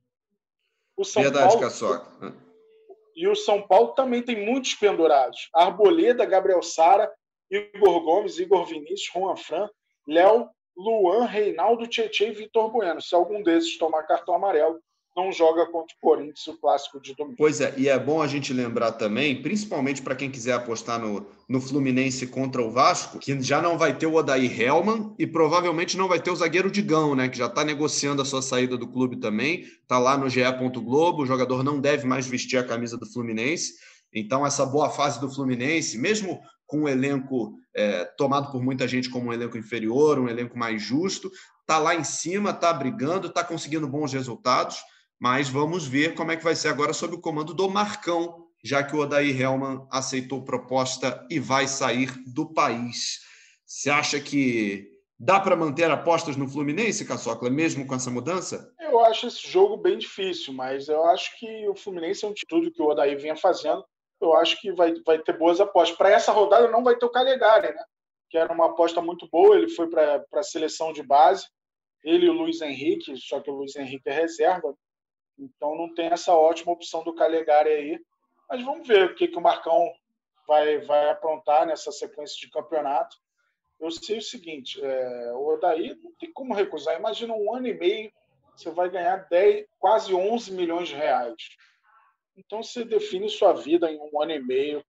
O 0.96 1.04
São 1.04 1.22
Verdade, 1.22 1.48
Paulo, 1.48 1.62
Caçoca. 1.62 2.36
E 3.16 3.28
o 3.28 3.36
São 3.36 3.62
Paulo 3.62 3.90
também 3.90 4.22
tem 4.22 4.46
muitos 4.46 4.76
pendurados. 4.76 5.50
Arboleda, 5.54 6.26
Gabriel 6.26 6.62
Sara, 6.62 7.12
Igor 7.52 8.00
Gomes, 8.02 8.40
Igor 8.40 8.66
Vinícius, 8.66 9.10
Juan 9.14 9.36
Fran, 9.36 9.70
Léo, 10.08 10.48
Luan, 10.76 11.26
Reinaldo, 11.26 11.86
Tietchan 11.86 12.28
e 12.28 12.32
Vitor 12.32 12.72
Bueno. 12.72 13.02
Se 13.02 13.14
algum 13.14 13.44
desses 13.44 13.78
tomar 13.78 14.04
cartão 14.04 14.34
amarelo, 14.34 14.80
não 15.16 15.32
joga 15.32 15.66
contra 15.66 15.94
o 15.96 16.00
Corinthians 16.00 16.48
o 16.48 16.58
clássico 16.58 17.00
de 17.02 17.14
domingo. 17.14 17.36
Pois 17.38 17.60
é, 17.60 17.74
e 17.78 17.90
é 17.90 18.00
bom 18.00 18.22
a 18.22 18.28
gente 18.28 18.54
lembrar 18.54 18.94
também, 18.94 19.42
principalmente 19.42 20.02
para 20.02 20.16
quem 20.16 20.32
quiser 20.32 20.54
apostar 20.54 21.00
no, 21.00 21.28
no 21.50 21.60
Fluminense 21.60 22.28
contra 22.28 22.62
o 22.62 22.72
Vasco, 22.72 23.20
que 23.20 23.40
já 23.42 23.62
não 23.62 23.78
vai 23.78 23.98
ter 23.98 24.06
o 24.06 24.16
Odair 24.16 24.60
Helman 24.60 25.14
e 25.20 25.28
provavelmente 25.28 25.98
não 25.98 26.08
vai 26.08 26.22
ter 26.22 26.32
o 26.32 26.36
zagueiro 26.36 26.72
Digão, 26.72 27.14
né? 27.14 27.28
Que 27.28 27.38
já 27.38 27.48
está 27.48 27.64
negociando 27.66 28.22
a 28.22 28.26
sua 28.26 28.42
saída 28.42 28.78
do 28.78 28.88
clube 28.88 29.18
também. 29.18 29.62
Está 29.62 30.00
lá 30.00 30.18
no 30.18 30.30
GE. 30.30 30.42
Globo, 30.82 31.24
o 31.24 31.26
jogador 31.26 31.64
não 31.64 31.80
deve 31.80 32.08
mais 32.08 32.26
vestir 32.26 32.58
a 32.58 32.64
camisa 32.64 32.98
do 32.98 33.06
Fluminense. 33.06 33.74
Então, 34.14 34.46
essa 34.46 34.66
boa 34.66 34.90
fase 34.90 35.20
do 35.20 35.30
Fluminense, 35.30 35.98
mesmo 35.98 36.40
com 36.72 36.84
um 36.84 36.88
elenco 36.88 37.54
é, 37.76 38.06
tomado 38.18 38.52
por 38.52 38.64
muita 38.64 38.88
gente 38.88 39.10
como 39.10 39.30
um 39.30 39.34
elenco 39.34 39.58
inferior, 39.58 40.18
um 40.18 40.30
elenco 40.30 40.58
mais 40.58 40.82
justo, 40.82 41.32
está 41.60 41.78
lá 41.78 41.94
em 41.94 42.04
cima, 42.04 42.52
está 42.52 42.72
brigando, 42.74 43.28
está 43.28 43.44
conseguindo 43.44 43.88
bons 43.88 44.14
resultados 44.14 44.82
mas 45.22 45.48
vamos 45.48 45.86
ver 45.86 46.16
como 46.16 46.32
é 46.32 46.36
que 46.36 46.44
vai 46.44 46.56
ser 46.56 46.70
agora 46.70 46.94
sob 46.94 47.14
o 47.14 47.22
comando 47.22 47.54
do 47.54 47.70
Marcão, 47.70 48.48
já 48.64 48.84
que 48.84 48.96
o 48.96 49.00
Odair 49.02 49.40
Helman 49.40 49.86
aceitou 49.92 50.44
proposta 50.44 51.24
e 51.30 51.40
vai 51.40 51.68
sair 51.68 52.12
do 52.26 52.52
país. 52.52 53.20
Você 53.64 53.92
acha 53.92 54.20
que 54.20 54.90
dá 55.20 55.40
para 55.40 55.56
manter 55.56 55.92
apostas 55.92 56.36
no 56.36 56.48
Fluminense, 56.48 57.06
Caçocla, 57.06 57.52
mesmo 57.52 57.86
com 57.86 57.94
essa 57.94 58.10
mudança? 58.10 58.74
Eu 58.80 59.00
acho 59.02 59.28
esse 59.28 59.48
jogo 59.48 59.78
bem 59.78 60.00
difícil, 60.00 60.56
mas 60.56 60.90
eu 60.90 61.06
acho 61.06 61.38
que 61.38 61.70
o 61.70 61.76
Fluminense 61.76 62.26
é 62.26 62.28
um 62.28 62.34
tudo 62.50 62.72
que 62.72 62.82
o 62.82 62.88
Odair 62.88 63.20
vinha 63.20 63.36
fazendo. 63.36 63.86
Eu 64.22 64.34
acho 64.36 64.60
que 64.62 64.72
vai, 64.72 64.94
vai 65.06 65.20
ter 65.20 65.38
boas 65.38 65.60
apostas. 65.60 65.98
Para 65.98 66.12
essa 66.12 66.32
rodada 66.32 66.68
não 66.68 66.84
vai 66.84 66.96
ter 66.96 67.06
o 67.06 67.12
Calegari, 67.12 67.74
né? 67.74 67.84
que 68.30 68.38
era 68.38 68.52
uma 68.52 68.68
aposta 68.68 69.02
muito 69.02 69.28
boa. 69.30 69.58
Ele 69.58 69.70
foi 69.70 69.90
para 69.90 70.26
a 70.34 70.44
seleção 70.44 70.94
de 70.94 71.04
base. 71.04 71.48
Ele 72.04 72.26
e 72.26 72.30
o 72.30 72.34
Luiz 72.34 72.62
Henrique, 72.62 73.16
só 73.18 73.40
que 73.42 73.52
o 73.52 73.56
Luiz 73.56 73.76
Henrique 73.76 74.10
é 74.10 74.14
reserva. 74.14 74.74
Então 75.38 75.76
não 75.76 75.94
tem 75.94 76.08
essa 76.08 76.34
ótima 76.34 76.72
opção 76.72 77.04
do 77.04 77.14
Calegari 77.14 77.70
aí. 77.70 78.00
Mas 78.50 78.64
vamos 78.64 78.88
ver 78.88 79.12
o 79.12 79.16
que, 79.16 79.28
que 79.28 79.38
o 79.38 79.42
Marcão 79.42 79.92
vai, 80.48 80.80
vai 80.80 81.10
aprontar 81.10 81.66
nessa 81.66 81.92
sequência 81.92 82.38
de 82.40 82.50
campeonato. 82.50 83.18
Eu 83.80 83.92
sei 83.92 84.20
o 84.20 84.22
seguinte, 84.22 84.80
é, 84.84 85.32
o 85.34 85.54
Odaí 85.54 85.96
não 86.02 86.12
tem 86.14 86.32
como 86.32 86.54
recusar. 86.54 86.98
Imagina 86.98 87.34
um 87.34 87.54
ano 87.54 87.68
e 87.68 87.74
meio, 87.74 88.12
você 88.56 88.70
vai 88.70 88.90
ganhar 88.90 89.28
10, 89.30 89.66
quase 89.80 90.14
11 90.14 90.52
milhões 90.54 90.88
de 90.88 90.96
reais. 90.96 91.36
Então 92.38 92.64
você 92.64 92.84
define 92.84 93.30
sua 93.30 93.54
vida 93.54 93.92
em 93.92 94.00
um 94.00 94.22
ano 94.22 94.32
e 94.32 94.40
meio. 94.40 94.84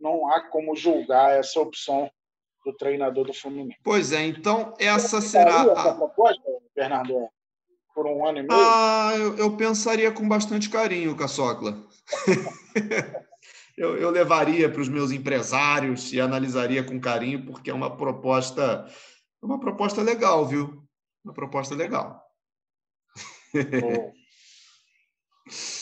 Não 0.00 0.28
há 0.28 0.40
como 0.48 0.74
julgar 0.74 1.38
essa 1.38 1.60
opção 1.60 2.10
do 2.64 2.72
treinador 2.74 3.26
do 3.26 3.32
Fluminense. 3.32 3.78
Pois 3.82 4.12
é, 4.12 4.24
então 4.24 4.74
essa 4.78 5.20
será 5.20 5.62
a 5.62 5.94
proposta, 5.94 6.42
Bernardo 6.74 7.28
por 7.94 8.06
um 8.06 8.26
ano 8.26 8.38
e 8.38 8.42
meio? 8.42 8.60
Ah, 8.60 9.12
eu, 9.16 9.36
eu 9.36 9.56
pensaria 9.56 10.10
com 10.12 10.26
bastante 10.28 10.70
carinho, 10.70 11.16
Caçocla. 11.16 11.86
eu, 13.76 13.96
eu 13.96 14.10
levaria 14.10 14.70
para 14.70 14.80
os 14.80 14.88
meus 14.88 15.10
empresários 15.10 16.12
e 16.12 16.20
analisaria 16.20 16.84
com 16.84 17.00
carinho, 17.00 17.44
porque 17.46 17.70
é 17.70 17.74
uma 17.74 17.96
proposta, 17.96 18.86
uma 19.42 19.58
proposta 19.58 20.02
legal, 20.02 20.46
viu? 20.46 20.82
Uma 21.24 21.34
proposta 21.34 21.74
legal. 21.74 22.24
Bom. 23.80 24.12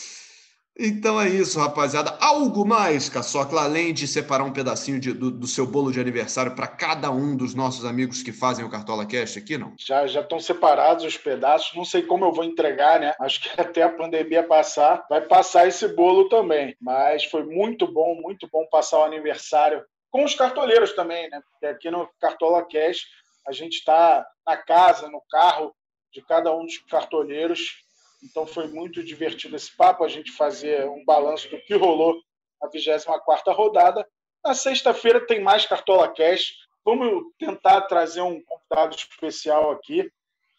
Então 0.81 1.21
é 1.21 1.29
isso, 1.29 1.59
rapaziada. 1.59 2.17
Algo 2.21 2.64
mais, 2.64 3.09
Caçocla, 3.09 3.64
além 3.64 3.93
de 3.93 4.07
separar 4.07 4.45
um 4.45 4.53
pedacinho 4.53 5.01
de, 5.01 5.12
do, 5.12 5.29
do, 5.29 5.47
seu 5.49 5.67
bolo 5.67 5.91
de 5.91 6.01
aniversário 6.01 6.55
para 6.55 6.69
cada 6.69 7.11
um 7.11 7.37
dos 7.37 7.53
nossos 7.53 7.85
amigos 7.85 8.23
que 8.23 8.31
fazem 8.31 8.64
o 8.64 8.71
Cartola 8.71 9.05
Cast 9.05 9.41
aqui, 9.41 9.59
não? 9.59 9.75
Já 9.77 10.07
já 10.07 10.21
estão 10.21 10.38
separados 10.38 11.05
os 11.05 11.17
pedaços. 11.17 11.75
Não 11.75 11.85
sei 11.85 12.03
como 12.03 12.25
eu 12.25 12.33
vou 12.33 12.45
entregar, 12.45 13.01
né? 13.01 13.12
Acho 13.21 13.43
que 13.43 13.49
até 13.61 13.83
a 13.83 13.88
pandemia 13.88 14.45
passar, 14.45 15.05
vai 15.11 15.21
passar 15.21 15.67
esse 15.67 15.88
bolo 15.88 16.29
também. 16.29 16.77
Mas 16.81 17.25
foi 17.25 17.43
muito 17.43 17.93
bom, 17.93 18.14
muito 18.14 18.49
bom 18.49 18.64
passar 18.71 19.01
o 19.01 19.05
aniversário 19.05 19.83
com 20.12 20.25
os 20.25 20.37
cartoleiros 20.37 20.93
também, 20.93 21.29
né? 21.29 21.41
Porque 21.51 21.67
aqui 21.67 21.91
no 21.91 22.09
Cartola 22.21 22.64
Cast 22.64 23.05
a 23.49 23.53
gente 23.53 23.79
está 23.79 24.25
na 24.47 24.57
casa, 24.57 25.11
no 25.11 25.21
carro 25.29 25.75
de 26.12 26.23
cada 26.23 26.55
um 26.55 26.64
dos 26.64 26.79
cartoleiros 26.88 27.88
então 28.22 28.46
foi 28.46 28.66
muito 28.68 29.02
divertido 29.02 29.57
esse 29.57 29.74
papo, 29.76 30.04
a 30.04 30.09
gente 30.09 30.33
fazer 30.33 30.88
um 30.88 31.04
balanço 31.04 31.48
do 31.50 31.61
que 31.61 31.74
rolou 31.74 32.20
na 32.61 32.68
24 32.68 33.52
rodada. 33.52 34.07
Na 34.44 34.54
sexta-feira 34.54 35.26
tem 35.26 35.40
mais 35.40 35.66
Cartola 35.66 36.09
Cash. 36.12 36.54
Vamos 36.85 37.24
tentar 37.38 37.83
trazer 37.83 38.22
um 38.22 38.42
convidado 38.42 38.96
especial 38.96 39.70
aqui, 39.70 40.11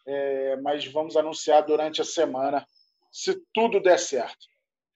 é, 0.06 0.56
mas 0.58 0.86
vamos 0.86 1.17
anunciar 1.17 1.63
durante 1.63 2.02
a 2.02 2.06
semana, 2.06 2.65
se 3.12 3.41
tudo 3.54 3.80
der 3.82 3.98
certo. 3.98 4.48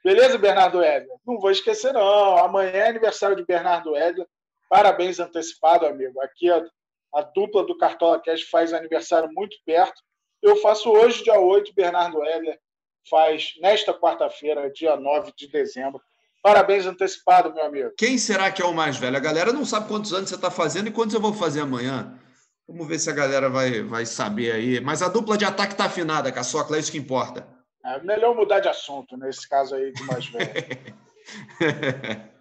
Beleza, 0.04 0.38
Bernardo 0.38 0.84
Edler? 0.84 1.17
Não 1.26 1.39
vou 1.39 1.49
esquecer, 1.49 1.93
não. 1.93 2.38
Amanhã 2.38 2.71
é 2.71 2.89
aniversário 2.89 3.36
de 3.36 3.45
Bernardo 3.45 3.95
Edler. 3.95 4.28
Parabéns 4.69 5.19
antecipado, 5.19 5.86
amigo. 5.86 6.21
Aqui 6.21 6.52
a, 6.52 6.62
a 7.15 7.21
dupla 7.21 7.65
do 7.65 7.78
Cartola 7.78 8.21
Cash 8.21 8.43
faz 8.43 8.73
aniversário 8.73 9.30
muito 9.32 9.56
perto. 9.65 10.02
Eu 10.43 10.58
faço 10.58 10.91
hoje, 10.91 11.23
dia 11.23 11.39
8, 11.39 11.73
Bernardo 11.73 12.21
Heller 12.21 12.60
faz 13.10 13.53
nesta 13.62 13.93
quarta-feira, 13.93 14.69
dia 14.69 14.97
9 14.97 15.32
de 15.38 15.47
dezembro. 15.47 16.01
Parabéns 16.41 16.86
antecipado, 16.86 17.53
meu 17.53 17.63
amigo. 17.63 17.93
Quem 17.97 18.17
será 18.17 18.51
que 18.51 18.62
é 18.62 18.65
o 18.65 18.73
mais 18.73 18.97
velho? 18.97 19.15
A 19.15 19.21
galera 19.21 19.53
não 19.53 19.63
sabe 19.63 19.88
quantos 19.88 20.13
anos 20.13 20.27
você 20.27 20.36
está 20.36 20.51
fazendo 20.51 20.89
e 20.89 20.91
quantos 20.91 21.15
eu 21.15 21.21
vou 21.21 21.34
fazer 21.34 21.62
amanhã. 21.62 22.19
Vamos 22.67 22.85
ver 22.85 23.00
se 23.00 23.10
a 23.10 23.13
galera 23.13 23.50
vai, 23.50 23.81
vai 23.83 24.06
saber 24.06 24.52
aí. 24.52 24.81
Mas 24.81 25.02
a 25.02 25.08
dupla 25.08 25.37
de 25.37 25.46
ataque 25.46 25.75
está 25.75 25.85
afinada, 25.85 26.29
Caçocla, 26.29 26.75
é 26.75 26.81
isso 26.81 26.91
que 26.91 26.98
importa. 26.98 27.48
É 27.85 28.02
melhor 28.04 28.35
mudar 28.35 28.60
de 28.60 28.67
assunto 28.67 29.15
nesse 29.15 29.48
caso 29.48 29.75
aí 29.75 29.94
de 29.94 30.04
mais 30.04 30.25
velho. 30.27 30.52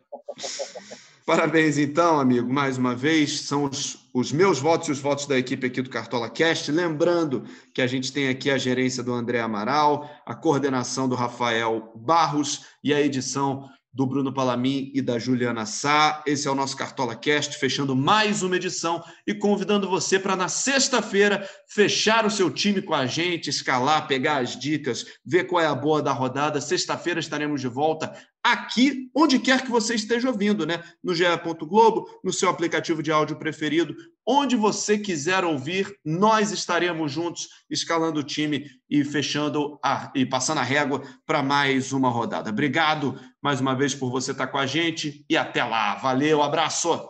Parabéns, 1.25 1.79
então, 1.79 2.19
amigo, 2.19 2.53
mais 2.53 2.77
uma 2.77 2.97
vez. 2.97 3.43
São 3.43 3.65
os, 3.65 4.02
os, 4.13 4.33
meus 4.33 4.59
votos 4.59 4.89
e 4.89 4.93
os 4.93 4.99
votos 4.99 5.27
da 5.27 5.39
equipe 5.39 5.67
aqui 5.67 5.83
do 5.83 5.91
Cartola 5.91 6.29
Cast. 6.29 6.71
Lembrando 6.71 7.45
que 7.73 7.83
a 7.83 7.87
gente 7.87 8.13
tem 8.13 8.29
aqui 8.29 8.51
a 8.51 8.59
gerência 8.59 9.03
do 9.03 9.13
André 9.13 9.41
Amaral, 9.41 10.11
a 10.27 10.35
coordenação 10.35 11.09
do 11.09 11.15
Rafael 11.15 11.93
Barros 11.97 12.67
e 12.83 12.93
a 12.93 13.01
edição 13.01 13.69
do 13.93 14.07
Bruno 14.07 14.33
Palamin 14.33 14.91
e 14.95 15.03
da 15.03 15.19
Juliana 15.19 15.67
Sá. 15.67 16.23
Esse 16.27 16.49
é 16.49 16.51
o 16.51 16.55
nosso 16.55 16.77
Cartola 16.77 17.15
Cast, 17.15 17.59
fechando 17.59 17.95
mais 17.95 18.43
uma 18.43 18.57
edição 18.57 19.05
e 19.27 19.35
convidando 19.35 19.89
você 19.89 20.19
para 20.19 20.35
na 20.35 20.49
sexta-feira 20.49 21.47
fechar 21.69 22.25
o 22.25 22.31
seu 22.31 22.51
time 22.51 22.81
com 22.81 22.95
a 22.95 23.05
gente, 23.05 23.51
escalar, 23.51 24.09
pegar 24.09 24.39
as 24.39 24.59
dicas, 24.59 25.05
ver 25.25 25.45
qual 25.45 25.63
é 25.63 25.67
a 25.67 25.75
boa 25.75 26.01
da 26.01 26.13
rodada. 26.13 26.61
Sexta-feira 26.61 27.21
estaremos 27.21 27.61
de 27.61 27.69
volta 27.69 28.13
aqui, 28.43 29.11
onde 29.15 29.39
quer 29.39 29.63
que 29.63 29.71
você 29.71 29.95
esteja 29.95 30.29
ouvindo, 30.29 30.67
né? 30.67 30.83
No 31.03 31.15
GE. 31.15 31.25
Globo, 31.61 32.09
no 32.25 32.33
seu 32.33 32.49
aplicativo 32.49 33.03
de 33.03 33.13
áudio 33.13 33.37
preferido, 33.37 33.95
onde 34.27 34.57
você 34.57 34.99
quiser 34.99 35.45
ouvir, 35.45 35.95
nós 36.05 36.51
estaremos 36.51 37.13
juntos, 37.13 37.49
escalando 37.71 38.21
o 38.21 38.25
time 38.25 38.67
e 38.91 39.05
fechando 39.05 39.79
a, 39.85 40.11
e 40.15 40.27
passando 40.27 40.59
a 40.59 40.65
régua 40.65 41.03
para 41.27 41.43
mais 41.43 41.93
uma 41.93 42.11
rodada. 42.11 42.51
Obrigado 42.51 43.19
mais 43.41 43.61
uma 43.61 43.75
vez 43.75 43.95
por 43.95 44.11
você 44.11 44.33
estar 44.33 44.49
com 44.49 44.59
a 44.59 44.67
gente 44.67 45.25
e 45.29 45.37
até 45.37 45.65
lá. 45.65 45.95
Valeu, 45.97 46.43
abraço! 46.43 47.09